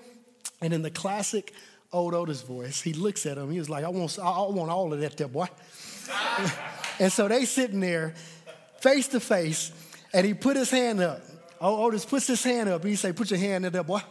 And 0.61 0.73
in 0.73 0.83
the 0.83 0.91
classic 0.91 1.53
old 1.93 2.15
Otis 2.15 2.43
voice, 2.43 2.81
he 2.81 2.93
looks 2.93 3.27
at 3.27 3.39
him. 3.39 3.51
He 3.51 3.59
was 3.59 3.71
like, 3.71 3.85
I 3.85 3.89
want, 3.89 4.19
I 4.19 4.41
want 4.43 4.71
all 4.71 4.93
of 4.93 5.01
that 5.01 5.17
there, 5.17 5.29
boy. 5.29 5.47
and 7.01 7.13
so 7.13 7.29
they 7.29 7.45
sitting 7.45 7.81
there 7.81 8.15
face 8.81 9.09
to 9.09 9.21
face, 9.21 9.73
and 10.13 10.27
he 10.27 10.35
put 10.35 10.57
his 10.57 10.71
hand 10.71 11.01
up. 11.01 11.23
Otis 11.61 12.05
puts 12.05 12.27
his 12.27 12.43
hand 12.43 12.69
up. 12.69 12.85
He 12.85 12.97
say, 12.97 13.13
put 13.13 13.31
your 13.31 13.41
hand 13.41 13.65
in 13.65 13.73
there, 13.73 13.83
boy. 13.83 14.03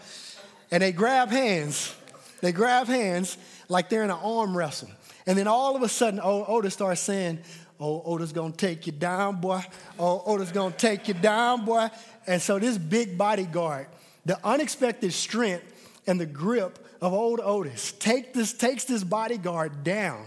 And 0.73 0.81
they 0.81 0.91
grab 0.91 1.29
hands. 1.29 1.95
They 2.41 2.51
grab 2.51 2.87
hands 2.87 3.37
like 3.69 3.89
they're 3.89 4.03
in 4.03 4.09
an 4.09 4.17
arm 4.23 4.57
wrestle. 4.57 4.89
And 5.27 5.37
then 5.37 5.47
all 5.47 5.75
of 5.75 5.83
a 5.83 5.87
sudden, 5.87 6.19
old 6.19 6.45
Otis 6.49 6.73
starts 6.73 6.99
saying, 6.99 7.37
Oh, 7.79 8.01
Otis 8.03 8.31
gonna 8.31 8.53
take 8.53 8.87
you 8.87 8.91
down, 8.91 9.39
boy. 9.39 9.61
Oh, 9.99 10.23
Otis 10.25 10.51
gonna 10.51 10.73
take 10.73 11.07
you 11.07 11.13
down, 11.13 11.63
boy. 11.63 11.89
And 12.25 12.41
so 12.41 12.57
this 12.57 12.79
big 12.79 13.19
bodyguard, 13.19 13.85
the 14.25 14.39
unexpected 14.43 15.13
strength 15.13 15.63
and 16.07 16.19
the 16.19 16.25
grip 16.25 16.79
of 17.03 17.13
old 17.13 17.39
Otis 17.39 17.91
take 17.91 18.33
this, 18.33 18.51
takes 18.51 18.85
this 18.85 19.03
bodyguard 19.03 19.83
down. 19.83 20.25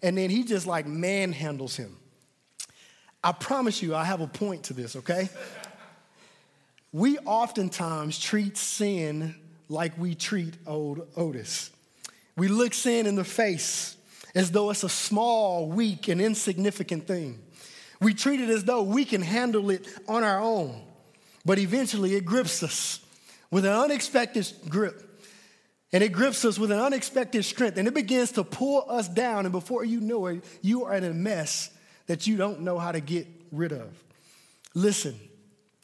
And 0.00 0.16
then 0.16 0.30
he 0.30 0.44
just 0.44 0.68
like 0.68 0.86
manhandles 0.86 1.74
him. 1.74 1.96
I 3.24 3.32
promise 3.32 3.82
you, 3.82 3.96
I 3.96 4.04
have 4.04 4.20
a 4.20 4.28
point 4.28 4.62
to 4.64 4.74
this, 4.74 4.94
okay? 4.94 5.28
we 6.92 7.18
oftentimes 7.18 8.16
treat 8.20 8.56
sin 8.56 9.34
like 9.68 9.98
we 9.98 10.14
treat 10.14 10.54
old 10.66 11.06
Otis. 11.16 11.70
We 12.36 12.48
look 12.48 12.74
sin 12.74 13.06
in 13.06 13.16
the 13.16 13.24
face 13.24 13.96
as 14.34 14.50
though 14.50 14.70
it's 14.70 14.84
a 14.84 14.88
small, 14.88 15.68
weak, 15.68 16.08
and 16.08 16.20
insignificant 16.20 17.06
thing. 17.06 17.38
We 18.00 18.14
treat 18.14 18.40
it 18.40 18.48
as 18.48 18.64
though 18.64 18.82
we 18.82 19.04
can 19.04 19.22
handle 19.22 19.70
it 19.70 19.86
on 20.06 20.22
our 20.22 20.40
own, 20.40 20.82
but 21.44 21.58
eventually 21.58 22.14
it 22.14 22.24
grips 22.24 22.62
us 22.62 23.00
with 23.50 23.64
an 23.64 23.72
unexpected 23.72 24.52
grip. 24.68 25.04
And 25.92 26.04
it 26.04 26.12
grips 26.12 26.44
us 26.44 26.58
with 26.58 26.70
an 26.70 26.78
unexpected 26.78 27.44
strength, 27.44 27.78
and 27.78 27.88
it 27.88 27.94
begins 27.94 28.32
to 28.32 28.44
pull 28.44 28.84
us 28.90 29.08
down. 29.08 29.46
And 29.46 29.52
before 29.52 29.84
you 29.84 30.00
know 30.00 30.26
it, 30.26 30.44
you 30.60 30.84
are 30.84 30.94
in 30.94 31.02
a 31.02 31.14
mess 31.14 31.70
that 32.08 32.26
you 32.26 32.36
don't 32.36 32.60
know 32.60 32.78
how 32.78 32.92
to 32.92 33.00
get 33.00 33.26
rid 33.50 33.72
of. 33.72 33.90
Listen, 34.74 35.18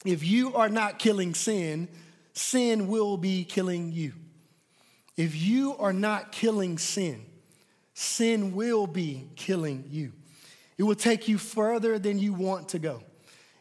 if 0.04 0.22
you 0.22 0.54
are 0.54 0.68
not 0.68 0.98
killing 0.98 1.32
sin, 1.32 1.88
sin 2.34 2.88
will 2.88 3.16
be 3.16 3.44
killing 3.44 3.92
you. 3.92 4.12
If 5.16 5.36
you 5.36 5.76
are 5.78 5.92
not 5.92 6.32
killing 6.32 6.76
sin, 6.78 7.24
sin 7.94 8.54
will 8.54 8.86
be 8.86 9.28
killing 9.36 9.84
you. 9.88 10.12
It 10.76 10.82
will 10.82 10.96
take 10.96 11.28
you 11.28 11.38
further 11.38 11.98
than 11.98 12.18
you 12.18 12.34
want 12.34 12.70
to 12.70 12.78
go. 12.78 13.02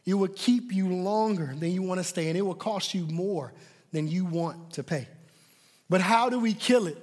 It 0.04 0.14
will 0.14 0.28
keep 0.28 0.72
you 0.72 0.88
longer 0.88 1.54
than 1.56 1.70
you 1.70 1.82
want 1.82 2.00
to 2.00 2.04
stay, 2.04 2.28
and 2.28 2.36
it 2.36 2.42
will 2.42 2.54
cost 2.54 2.92
you 2.92 3.06
more 3.06 3.52
than 3.92 4.08
you 4.08 4.24
want 4.24 4.72
to 4.72 4.82
pay. 4.82 5.08
But 5.88 6.00
how 6.00 6.28
do 6.28 6.40
we 6.40 6.52
kill 6.52 6.88
it? 6.88 6.98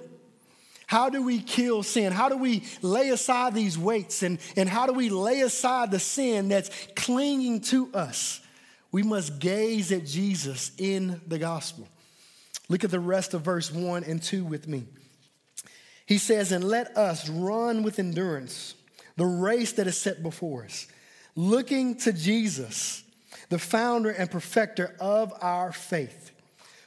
How 0.86 1.08
do 1.08 1.22
we 1.22 1.40
kill 1.40 1.82
sin? 1.82 2.12
How 2.12 2.28
do 2.28 2.36
we 2.36 2.64
lay 2.82 3.08
aside 3.08 3.54
these 3.54 3.78
weights? 3.78 4.22
And, 4.22 4.38
and 4.56 4.68
how 4.68 4.86
do 4.86 4.92
we 4.92 5.08
lay 5.08 5.40
aside 5.40 5.90
the 5.90 5.98
sin 5.98 6.48
that's 6.48 6.70
clinging 6.94 7.62
to 7.62 7.90
us? 7.94 8.41
We 8.92 9.02
must 9.02 9.38
gaze 9.38 9.90
at 9.90 10.06
Jesus 10.06 10.70
in 10.78 11.20
the 11.26 11.38
gospel. 11.38 11.88
Look 12.68 12.84
at 12.84 12.90
the 12.90 13.00
rest 13.00 13.34
of 13.34 13.42
verse 13.42 13.72
1 13.72 14.04
and 14.04 14.22
2 14.22 14.44
with 14.44 14.68
me. 14.68 14.84
He 16.06 16.18
says, 16.18 16.52
And 16.52 16.62
let 16.62 16.96
us 16.96 17.28
run 17.28 17.82
with 17.82 17.98
endurance 17.98 18.74
the 19.16 19.26
race 19.26 19.72
that 19.72 19.86
is 19.86 19.98
set 19.98 20.22
before 20.22 20.64
us, 20.64 20.86
looking 21.34 21.96
to 21.96 22.12
Jesus, 22.12 23.02
the 23.48 23.58
founder 23.58 24.10
and 24.10 24.30
perfecter 24.30 24.94
of 25.00 25.32
our 25.40 25.72
faith, 25.72 26.30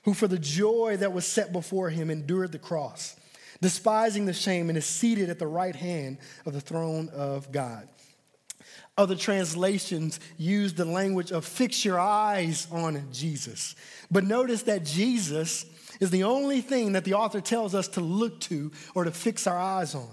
who 0.04 0.14
for 0.14 0.28
the 0.28 0.40
joy 0.40 0.98
that 1.00 1.14
was 1.14 1.26
set 1.26 1.52
before 1.52 1.90
him 1.90 2.10
endured 2.10 2.52
the 2.52 2.60
cross, 2.60 3.16
despising 3.62 4.26
the 4.26 4.34
shame, 4.34 4.70
and 4.70 4.78
is 4.78 4.86
seated 4.86 5.30
at 5.30 5.40
the 5.40 5.48
right 5.48 5.76
hand 5.76 6.18
of 6.46 6.54
the 6.54 6.62
throne 6.62 7.10
of 7.10 7.52
God. 7.52 7.88
Other 8.98 9.16
translations 9.16 10.22
use 10.38 10.74
the 10.74 10.86
language 10.86 11.32
of 11.32 11.44
fix 11.44 11.84
your 11.84 12.00
eyes 12.00 12.68
on 12.72 13.08
Jesus. 13.12 13.76
But 14.10 14.24
notice 14.24 14.64
that 14.64 14.86
Jesus 14.86 15.66
is 16.00 16.12
the 16.12 16.24
only 16.24 16.62
thing 16.62 16.94
that 16.94 17.04
the 17.04 17.14
author 17.14 17.42
tells 17.42 17.76
us 17.76 17.90
to 17.90 18.02
look 18.02 18.40
to 18.42 18.72
or 18.94 19.04
to 19.04 19.12
fix 19.12 19.48
our 19.48 19.58
eyes 19.58 19.96
on. 19.96 20.08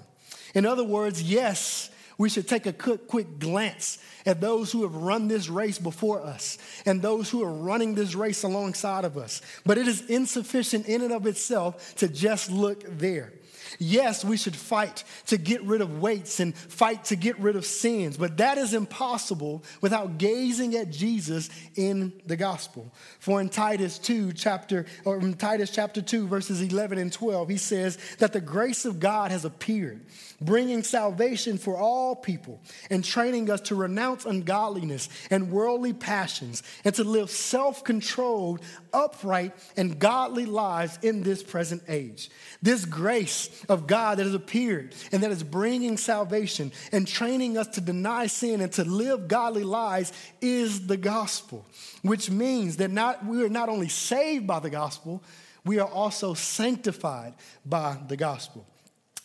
In 0.54 0.66
other 0.66 0.84
words, 0.84 1.22
yes, 1.22 1.90
we 2.18 2.28
should 2.28 2.48
take 2.48 2.66
a 2.66 2.72
quick, 2.72 3.06
quick 3.06 3.38
glance 3.38 3.98
at 4.26 4.40
those 4.40 4.70
who 4.72 4.82
have 4.82 4.94
run 4.94 5.28
this 5.28 5.48
race 5.48 5.78
before 5.78 6.20
us 6.20 6.58
and 6.84 7.00
those 7.00 7.30
who 7.30 7.42
are 7.42 7.52
running 7.52 7.94
this 7.94 8.14
race 8.14 8.42
alongside 8.42 9.04
of 9.04 9.16
us. 9.16 9.42
But 9.64 9.78
it 9.78 9.88
is 9.88 10.08
insufficient 10.08 10.86
in 10.86 11.02
and 11.02 11.12
of 11.12 11.26
itself 11.26 11.94
to 11.96 12.08
just 12.08 12.50
look 12.50 12.84
there. 12.98 13.32
Yes, 13.78 14.24
we 14.24 14.36
should 14.36 14.56
fight 14.56 15.04
to 15.26 15.36
get 15.36 15.62
rid 15.62 15.80
of 15.80 16.00
weights 16.00 16.40
and 16.40 16.54
fight 16.56 17.04
to 17.06 17.16
get 17.16 17.38
rid 17.38 17.56
of 17.56 17.64
sins, 17.64 18.16
but 18.16 18.36
that 18.38 18.58
is 18.58 18.74
impossible 18.74 19.64
without 19.80 20.18
gazing 20.18 20.74
at 20.74 20.90
Jesus 20.90 21.50
in 21.76 22.12
the 22.26 22.36
gospel. 22.36 22.92
For 23.18 23.40
in 23.40 23.48
Titus 23.48 23.98
2 23.98 24.32
chapter 24.32 24.86
or 25.04 25.18
in 25.18 25.34
Titus 25.34 25.70
chapter 25.70 26.02
2 26.02 26.26
verses 26.26 26.60
11 26.60 26.98
and 26.98 27.12
12, 27.12 27.48
he 27.48 27.56
says 27.56 27.98
that 28.18 28.32
the 28.32 28.40
grace 28.40 28.84
of 28.84 29.00
God 29.00 29.30
has 29.30 29.44
appeared, 29.44 30.00
bringing 30.40 30.82
salvation 30.82 31.58
for 31.58 31.76
all 31.76 32.14
people 32.14 32.60
and 32.90 33.04
training 33.04 33.50
us 33.50 33.60
to 33.62 33.74
renounce 33.74 34.24
ungodliness 34.24 35.08
and 35.30 35.50
worldly 35.50 35.92
passions 35.92 36.62
and 36.84 36.94
to 36.94 37.04
live 37.04 37.30
self-controlled, 37.30 38.60
upright 38.92 39.52
and 39.76 39.98
godly 39.98 40.46
lives 40.46 40.98
in 41.02 41.22
this 41.22 41.42
present 41.42 41.82
age. 41.88 42.30
This 42.60 42.84
grace 42.84 43.50
of 43.68 43.86
God 43.86 44.18
that 44.18 44.24
has 44.24 44.34
appeared 44.34 44.94
and 45.10 45.22
that 45.22 45.30
is 45.30 45.42
bringing 45.42 45.96
salvation 45.96 46.72
and 46.92 47.06
training 47.06 47.56
us 47.58 47.68
to 47.68 47.80
deny 47.80 48.26
sin 48.26 48.60
and 48.60 48.72
to 48.72 48.84
live 48.84 49.28
godly 49.28 49.64
lives 49.64 50.12
is 50.40 50.86
the 50.86 50.96
gospel, 50.96 51.66
which 52.02 52.30
means 52.30 52.76
that 52.76 52.90
not, 52.90 53.24
we 53.24 53.42
are 53.42 53.48
not 53.48 53.68
only 53.68 53.88
saved 53.88 54.46
by 54.46 54.60
the 54.60 54.70
gospel, 54.70 55.22
we 55.64 55.78
are 55.78 55.88
also 55.88 56.34
sanctified 56.34 57.34
by 57.64 57.96
the 58.08 58.16
gospel. 58.16 58.66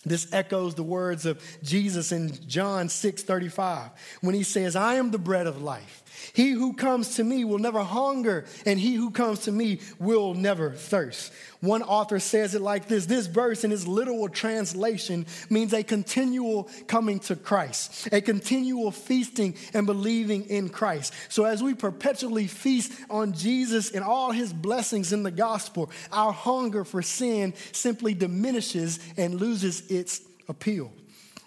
This 0.07 0.31
echoes 0.31 0.75
the 0.75 0.83
words 0.83 1.25
of 1.25 1.41
Jesus 1.63 2.11
in 2.13 2.31
John 2.47 2.87
6 2.87 3.23
35 3.23 3.89
when 4.21 4.35
he 4.35 4.43
says, 4.43 4.75
I 4.75 4.95
am 4.95 5.11
the 5.11 5.17
bread 5.17 5.47
of 5.47 5.61
life. 5.61 6.03
He 6.33 6.51
who 6.51 6.73
comes 6.73 7.15
to 7.15 7.23
me 7.23 7.45
will 7.45 7.59
never 7.59 7.83
hunger, 7.83 8.45
and 8.65 8.79
he 8.79 8.95
who 8.95 9.11
comes 9.11 9.39
to 9.41 9.51
me 9.51 9.79
will 9.99 10.33
never 10.33 10.71
thirst. 10.71 11.31
One 11.59 11.81
author 11.81 12.19
says 12.19 12.53
it 12.53 12.61
like 12.61 12.87
this 12.87 13.07
this 13.07 13.27
verse, 13.27 13.63
in 13.63 13.71
its 13.71 13.87
literal 13.87 14.29
translation, 14.29 15.25
means 15.49 15.73
a 15.73 15.83
continual 15.83 16.69
coming 16.87 17.19
to 17.21 17.35
Christ, 17.35 18.09
a 18.11 18.21
continual 18.21 18.91
feasting 18.91 19.55
and 19.73 19.85
believing 19.85 20.43
in 20.45 20.69
Christ. 20.69 21.13
So, 21.29 21.45
as 21.45 21.63
we 21.63 21.73
perpetually 21.73 22.47
feast 22.47 22.93
on 23.09 23.33
Jesus 23.33 23.91
and 23.91 24.03
all 24.03 24.31
his 24.31 24.53
blessings 24.53 25.13
in 25.13 25.23
the 25.23 25.31
gospel, 25.31 25.89
our 26.11 26.31
hunger 26.31 26.83
for 26.83 27.01
sin 27.01 27.53
simply 27.71 28.13
diminishes 28.13 28.99
and 29.17 29.35
loses 29.35 29.89
its 29.89 30.21
appeal. 30.47 30.91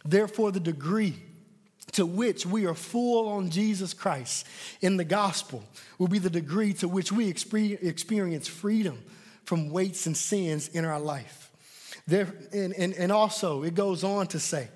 Therefore, 0.04 0.50
the 0.50 0.61
degree 0.61 1.14
to 1.92 2.07
which 2.07 2.46
we 2.46 2.66
are 2.66 2.74
full 2.74 3.29
on 3.29 3.50
Jesus 3.50 3.94
Christ 3.94 4.46
in 4.81 4.96
the 4.96 5.05
gospel 5.05 5.64
will 5.98 6.09
be 6.09 6.18
the 6.18 6.31
degree 6.31 6.72
to 6.74 6.88
which 6.88 7.12
we 7.12 7.29
experience 7.29 8.48
freedom 8.48 9.03
from 9.44 9.70
weights 9.70 10.07
and 10.07 10.16
sins 10.16 10.68
in 10.68 10.85
our 10.85 11.00
life. 11.00 11.50
There, 12.07 12.33
and, 12.53 12.72
and, 12.74 12.94
and 12.94 13.12
also, 13.12 13.62
it 13.62 13.74
goes 13.74 14.05
on 14.05 14.26
to 14.29 14.40
say 14.40 14.68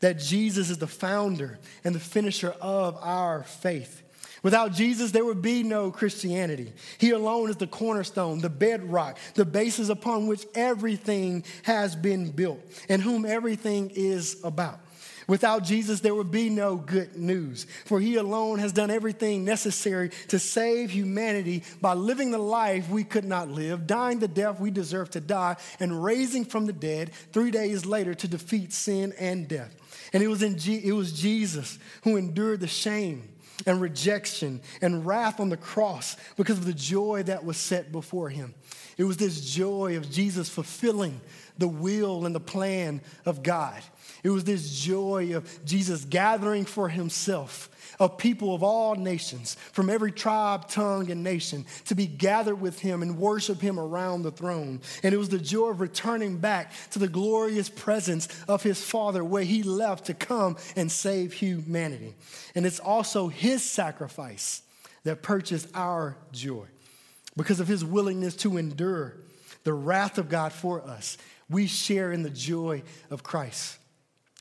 that 0.00 0.18
Jesus 0.18 0.70
is 0.70 0.78
the 0.78 0.86
founder 0.86 1.58
and 1.82 1.94
the 1.94 2.00
finisher 2.00 2.54
of 2.60 2.96
our 3.00 3.42
faith. 3.44 4.02
Without 4.42 4.74
Jesus, 4.74 5.10
there 5.10 5.24
would 5.24 5.40
be 5.40 5.62
no 5.62 5.90
Christianity. 5.90 6.70
He 6.98 7.10
alone 7.10 7.48
is 7.48 7.56
the 7.56 7.66
cornerstone, 7.66 8.40
the 8.40 8.50
bedrock, 8.50 9.18
the 9.34 9.46
basis 9.46 9.88
upon 9.88 10.26
which 10.26 10.44
everything 10.54 11.44
has 11.62 11.96
been 11.96 12.30
built, 12.30 12.60
and 12.90 13.00
whom 13.00 13.24
everything 13.24 13.90
is 13.94 14.38
about. 14.44 14.80
Without 15.26 15.64
Jesus, 15.64 16.00
there 16.00 16.14
would 16.14 16.30
be 16.30 16.50
no 16.50 16.76
good 16.76 17.16
news, 17.16 17.66
for 17.84 18.00
he 18.00 18.16
alone 18.16 18.58
has 18.58 18.72
done 18.72 18.90
everything 18.90 19.44
necessary 19.44 20.10
to 20.28 20.38
save 20.38 20.90
humanity 20.90 21.62
by 21.80 21.94
living 21.94 22.30
the 22.30 22.38
life 22.38 22.88
we 22.90 23.04
could 23.04 23.24
not 23.24 23.48
live, 23.48 23.86
dying 23.86 24.18
the 24.18 24.28
death 24.28 24.60
we 24.60 24.70
deserve 24.70 25.10
to 25.10 25.20
die, 25.20 25.56
and 25.80 26.04
raising 26.04 26.44
from 26.44 26.66
the 26.66 26.72
dead 26.72 27.12
three 27.32 27.50
days 27.50 27.86
later 27.86 28.14
to 28.14 28.28
defeat 28.28 28.72
sin 28.72 29.14
and 29.18 29.48
death. 29.48 29.74
And 30.12 30.22
it 30.22 30.28
was, 30.28 30.42
in 30.42 30.58
G- 30.58 30.82
it 30.84 30.92
was 30.92 31.12
Jesus 31.12 31.78
who 32.02 32.16
endured 32.16 32.60
the 32.60 32.66
shame 32.66 33.28
and 33.66 33.80
rejection 33.80 34.60
and 34.82 35.06
wrath 35.06 35.40
on 35.40 35.48
the 35.48 35.56
cross 35.56 36.16
because 36.36 36.58
of 36.58 36.66
the 36.66 36.74
joy 36.74 37.22
that 37.24 37.44
was 37.44 37.56
set 37.56 37.92
before 37.92 38.28
him. 38.28 38.54
It 38.96 39.04
was 39.04 39.16
this 39.16 39.40
joy 39.40 39.96
of 39.96 40.10
Jesus 40.10 40.48
fulfilling 40.48 41.20
the 41.58 41.68
will 41.68 42.26
and 42.26 42.34
the 42.34 42.40
plan 42.40 43.00
of 43.24 43.42
God. 43.42 43.80
It 44.24 44.30
was 44.30 44.42
this 44.42 44.80
joy 44.80 45.36
of 45.36 45.64
Jesus 45.64 46.04
gathering 46.04 46.64
for 46.64 46.88
himself 46.88 47.70
a 48.00 48.08
people 48.08 48.54
of 48.54 48.62
all 48.62 48.94
nations 48.94 49.56
from 49.70 49.88
every 49.88 50.10
tribe, 50.10 50.68
tongue, 50.68 51.10
and 51.10 51.22
nation 51.22 51.64
to 51.84 51.94
be 51.94 52.06
gathered 52.06 52.60
with 52.60 52.80
him 52.80 53.02
and 53.02 53.18
worship 53.18 53.60
him 53.60 53.78
around 53.78 54.22
the 54.22 54.30
throne. 54.30 54.80
And 55.02 55.14
it 55.14 55.18
was 55.18 55.28
the 55.28 55.38
joy 55.38 55.68
of 55.68 55.80
returning 55.80 56.38
back 56.38 56.72
to 56.90 56.98
the 56.98 57.06
glorious 57.06 57.68
presence 57.68 58.28
of 58.48 58.62
his 58.62 58.82
Father 58.82 59.22
where 59.22 59.44
he 59.44 59.62
left 59.62 60.06
to 60.06 60.14
come 60.14 60.56
and 60.74 60.90
save 60.90 61.34
humanity. 61.34 62.14
And 62.54 62.66
it's 62.66 62.80
also 62.80 63.28
his 63.28 63.62
sacrifice 63.62 64.62
that 65.04 65.22
purchased 65.22 65.68
our 65.74 66.16
joy 66.32 66.66
because 67.36 67.60
of 67.60 67.68
his 67.68 67.84
willingness 67.84 68.36
to 68.36 68.56
endure 68.56 69.16
the 69.64 69.72
wrath 69.72 70.18
of 70.18 70.28
God 70.28 70.52
for 70.52 70.82
us. 70.82 71.16
We 71.48 71.66
share 71.66 72.10
in 72.12 72.22
the 72.22 72.30
joy 72.30 72.82
of 73.10 73.22
Christ. 73.22 73.78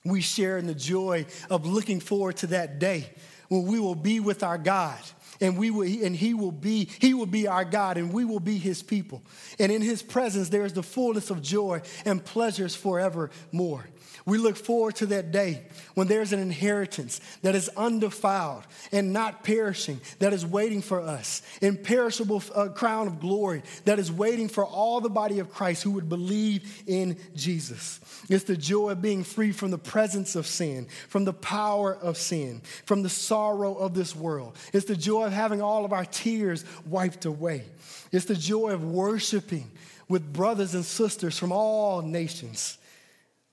We 0.05 0.21
share 0.21 0.57
in 0.57 0.67
the 0.67 0.75
joy 0.75 1.25
of 1.49 1.65
looking 1.65 1.99
forward 1.99 2.37
to 2.37 2.47
that 2.47 2.79
day 2.79 3.09
when 3.47 3.63
we 3.63 3.79
will 3.79 3.95
be 3.95 4.19
with 4.19 4.43
our 4.43 4.57
God 4.57 4.99
and 5.39 5.57
we 5.57 5.71
will 5.71 5.83
and 5.83 6.15
he 6.15 6.33
will 6.33 6.51
be 6.51 6.89
he 6.99 7.13
will 7.13 7.25
be 7.25 7.47
our 7.47 7.65
God 7.65 7.97
and 7.97 8.11
we 8.11 8.25
will 8.25 8.39
be 8.39 8.57
his 8.57 8.83
people. 8.83 9.21
And 9.59 9.71
in 9.71 9.81
his 9.81 10.01
presence 10.01 10.49
there 10.49 10.65
is 10.65 10.73
the 10.73 10.83
fullness 10.83 11.29
of 11.29 11.41
joy 11.41 11.81
and 12.05 12.23
pleasures 12.23 12.75
forevermore. 12.75 13.85
We 14.25 14.37
look 14.37 14.55
forward 14.55 14.95
to 14.97 15.05
that 15.07 15.31
day 15.31 15.63
when 15.95 16.07
there's 16.07 16.31
an 16.31 16.39
inheritance 16.39 17.19
that 17.41 17.55
is 17.55 17.69
undefiled 17.75 18.63
and 18.93 19.11
not 19.11 19.43
perishing, 19.43 19.99
that 20.19 20.31
is 20.31 20.45
waiting 20.45 20.81
for 20.81 21.01
us, 21.01 21.41
imperishable 21.61 22.41
uh, 22.55 22.69
crown 22.69 23.07
of 23.07 23.19
glory 23.19 23.63
that 23.83 23.99
is 23.99 24.11
waiting 24.11 24.47
for 24.47 24.65
all 24.65 25.01
the 25.01 25.09
body 25.09 25.39
of 25.39 25.51
Christ 25.51 25.83
who 25.83 25.91
would 25.91 26.07
believe 26.07 26.83
in 26.87 27.17
Jesus. 27.35 27.99
It's 28.29 28.45
the 28.45 28.55
joy 28.55 28.91
of 28.91 29.01
being 29.01 29.25
free 29.25 29.51
from 29.51 29.71
the 29.71 29.77
presence 29.77 30.37
of 30.37 30.47
sin, 30.47 30.87
from 31.09 31.25
the 31.25 31.33
power 31.33 31.93
of 31.93 32.17
sin, 32.17 32.61
from 32.85 33.03
the 33.03 33.09
sorrow 33.09 33.75
of 33.75 33.93
this 33.93 34.15
world. 34.15 34.55
It's 34.71 34.85
the 34.85 34.95
joy 34.95 35.25
of 35.25 35.33
having 35.33 35.61
all 35.61 35.83
of 35.83 35.91
our 35.91 36.05
tears 36.05 36.63
wiped 36.85 37.25
away. 37.25 37.65
It's 38.13 38.25
the 38.25 38.35
joy 38.35 38.71
of 38.71 38.83
worshiping 38.85 39.69
with 40.07 40.31
brothers 40.31 40.75
and 40.75 40.85
sisters 40.85 41.37
from 41.37 41.51
all 41.51 42.01
nations. 42.01 42.77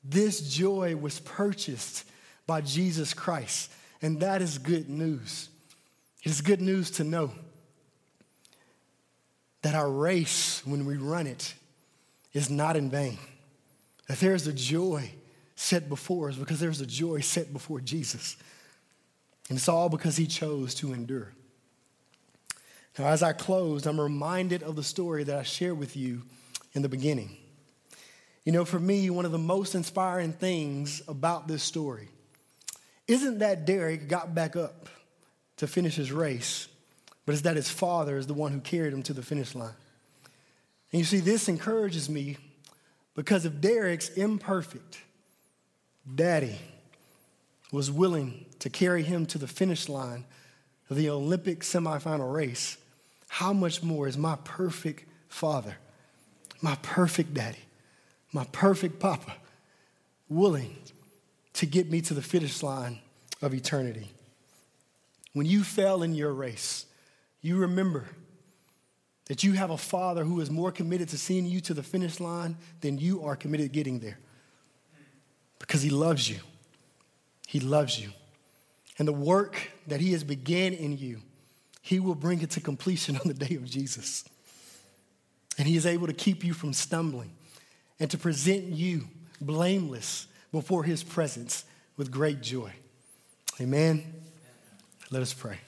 This 0.02 0.40
joy 0.40 0.96
was 0.96 1.20
purchased 1.20 2.04
by 2.46 2.60
Jesus 2.62 3.14
Christ, 3.14 3.70
and 4.02 4.20
that 4.20 4.42
is 4.42 4.58
good 4.58 4.88
news. 4.88 5.48
It 6.22 6.30
is 6.30 6.40
good 6.40 6.60
news 6.60 6.90
to 6.92 7.04
know 7.04 7.32
that 9.62 9.74
our 9.74 9.90
race, 9.90 10.64
when 10.64 10.86
we 10.86 10.96
run 10.96 11.26
it, 11.26 11.54
is 12.32 12.48
not 12.48 12.76
in 12.76 12.90
vain. 12.90 13.18
That 14.08 14.18
there's 14.20 14.46
a 14.46 14.52
joy 14.52 15.12
set 15.54 15.88
before 15.88 16.30
us 16.30 16.36
because 16.36 16.60
there's 16.60 16.80
a 16.80 16.86
joy 16.86 17.20
set 17.20 17.52
before 17.52 17.80
Jesus. 17.80 18.36
And 19.48 19.58
it's 19.58 19.68
all 19.68 19.88
because 19.88 20.16
he 20.16 20.26
chose 20.26 20.74
to 20.76 20.92
endure. 20.92 21.32
Now, 22.98 23.06
as 23.06 23.22
I 23.22 23.32
close, 23.32 23.86
I'm 23.86 24.00
reminded 24.00 24.62
of 24.62 24.76
the 24.76 24.82
story 24.82 25.24
that 25.24 25.36
I 25.36 25.42
shared 25.42 25.78
with 25.78 25.96
you 25.96 26.22
in 26.72 26.82
the 26.82 26.88
beginning. 26.88 27.36
You 28.44 28.52
know, 28.52 28.64
for 28.64 28.78
me, 28.78 29.10
one 29.10 29.24
of 29.24 29.32
the 29.32 29.38
most 29.38 29.74
inspiring 29.74 30.32
things 30.32 31.02
about 31.06 31.46
this 31.46 31.62
story 31.62 32.08
isn't 33.06 33.40
that 33.40 33.66
Derek 33.66 34.08
got 34.08 34.34
back 34.34 34.56
up 34.56 34.88
to 35.56 35.66
finish 35.66 35.96
his 35.96 36.12
race, 36.12 36.68
but 37.26 37.32
it's 37.32 37.42
that 37.42 37.56
his 37.56 37.68
father 37.68 38.16
is 38.16 38.26
the 38.26 38.34
one 38.34 38.52
who 38.52 38.60
carried 38.60 38.92
him 38.92 39.02
to 39.02 39.12
the 39.12 39.22
finish 39.22 39.54
line. 39.54 39.74
And 40.92 41.00
you 41.00 41.04
see, 41.04 41.18
this 41.20 41.48
encourages 41.48 42.08
me 42.08 42.38
because 43.14 43.44
if 43.44 43.60
Derek's 43.60 44.08
imperfect 44.10 45.02
daddy 46.14 46.58
was 47.72 47.90
willing 47.90 48.46
to 48.60 48.70
carry 48.70 49.02
him 49.02 49.26
to 49.26 49.38
the 49.38 49.46
finish 49.46 49.88
line 49.88 50.24
of 50.88 50.96
the 50.96 51.10
Olympic 51.10 51.60
semifinal 51.60 52.32
race, 52.32 52.78
how 53.28 53.52
much 53.52 53.82
more 53.82 54.08
is 54.08 54.16
my 54.16 54.36
perfect 54.44 55.04
father, 55.28 55.76
my 56.62 56.76
perfect 56.82 57.34
daddy, 57.34 57.58
my 58.32 58.44
perfect 58.52 59.00
papa, 59.00 59.34
willing 60.28 60.76
to 61.54 61.66
get 61.66 61.90
me 61.90 62.00
to 62.02 62.14
the 62.14 62.22
finish 62.22 62.62
line 62.62 63.00
of 63.42 63.54
eternity. 63.54 64.08
When 65.32 65.46
you 65.46 65.62
fail 65.62 66.02
in 66.02 66.14
your 66.14 66.32
race, 66.32 66.86
you 67.40 67.56
remember 67.56 68.06
that 69.26 69.44
you 69.44 69.52
have 69.52 69.70
a 69.70 69.78
father 69.78 70.24
who 70.24 70.40
is 70.40 70.50
more 70.50 70.72
committed 70.72 71.08
to 71.08 71.18
seeing 71.18 71.46
you 71.46 71.60
to 71.60 71.74
the 71.74 71.82
finish 71.82 72.18
line 72.18 72.56
than 72.80 72.98
you 72.98 73.24
are 73.24 73.36
committed 73.36 73.72
getting 73.72 74.00
there. 74.00 74.18
Because 75.58 75.82
he 75.82 75.90
loves 75.90 76.28
you. 76.28 76.38
He 77.46 77.60
loves 77.60 78.00
you. 78.00 78.10
And 78.98 79.06
the 79.06 79.12
work 79.12 79.70
that 79.86 80.00
he 80.00 80.12
has 80.12 80.24
began 80.24 80.72
in 80.72 80.98
you, 80.98 81.20
he 81.80 82.00
will 82.00 82.14
bring 82.14 82.42
it 82.42 82.50
to 82.50 82.60
completion 82.60 83.16
on 83.16 83.28
the 83.28 83.34
day 83.34 83.54
of 83.54 83.64
Jesus. 83.64 84.24
And 85.58 85.66
he 85.66 85.76
is 85.76 85.86
able 85.86 86.06
to 86.06 86.12
keep 86.12 86.44
you 86.44 86.52
from 86.52 86.72
stumbling 86.72 87.30
and 88.00 88.10
to 88.10 88.18
present 88.18 88.64
you 88.64 89.06
blameless 89.40 90.26
before 90.50 90.82
his 90.82 91.04
presence 91.04 91.64
with 91.96 92.10
great 92.10 92.40
joy. 92.40 92.72
Amen. 93.60 94.02
Let 95.10 95.22
us 95.22 95.34
pray. 95.34 95.58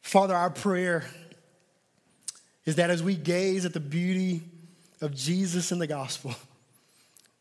Father, 0.00 0.34
our 0.34 0.50
prayer 0.50 1.04
is 2.64 2.76
that 2.76 2.88
as 2.88 3.02
we 3.02 3.14
gaze 3.14 3.64
at 3.64 3.74
the 3.74 3.80
beauty 3.80 4.42
of 5.00 5.14
Jesus 5.14 5.72
in 5.72 5.78
the 5.78 5.86
gospel, 5.86 6.34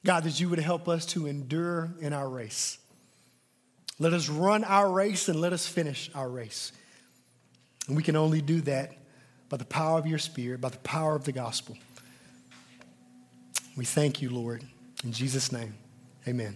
God, 0.06 0.24
that 0.26 0.40
you 0.40 0.50
would 0.50 0.60
help 0.60 0.90
us 0.90 1.06
to 1.08 1.28
endure 1.28 1.94
in 2.02 2.12
our 2.12 2.28
race. 2.28 2.78
Let 4.00 4.12
us 4.12 4.28
run 4.28 4.64
our 4.66 4.92
race 4.92 5.30
and 5.30 5.40
let 5.40 5.54
us 5.54 5.68
finish 5.68 6.10
our 6.14 6.28
race. 6.28 6.74
And 7.88 7.96
we 7.96 8.04
can 8.04 8.16
only 8.16 8.42
do 8.42 8.60
that 8.62 8.98
by 9.50 9.58
the 9.58 9.66
power 9.66 10.00
of 10.00 10.08
your 10.08 10.20
Spirit, 10.20 10.62
by 10.62 10.70
the 10.70 10.78
power 10.80 11.16
of 11.16 11.24
the 11.26 11.32
gospel. 11.32 11.78
We 13.76 13.86
thank 13.86 14.22
you, 14.22 14.30
Lord. 14.30 14.64
In 15.04 15.12
Jesus' 15.12 15.52
name, 15.52 15.76
amen. 16.28 16.56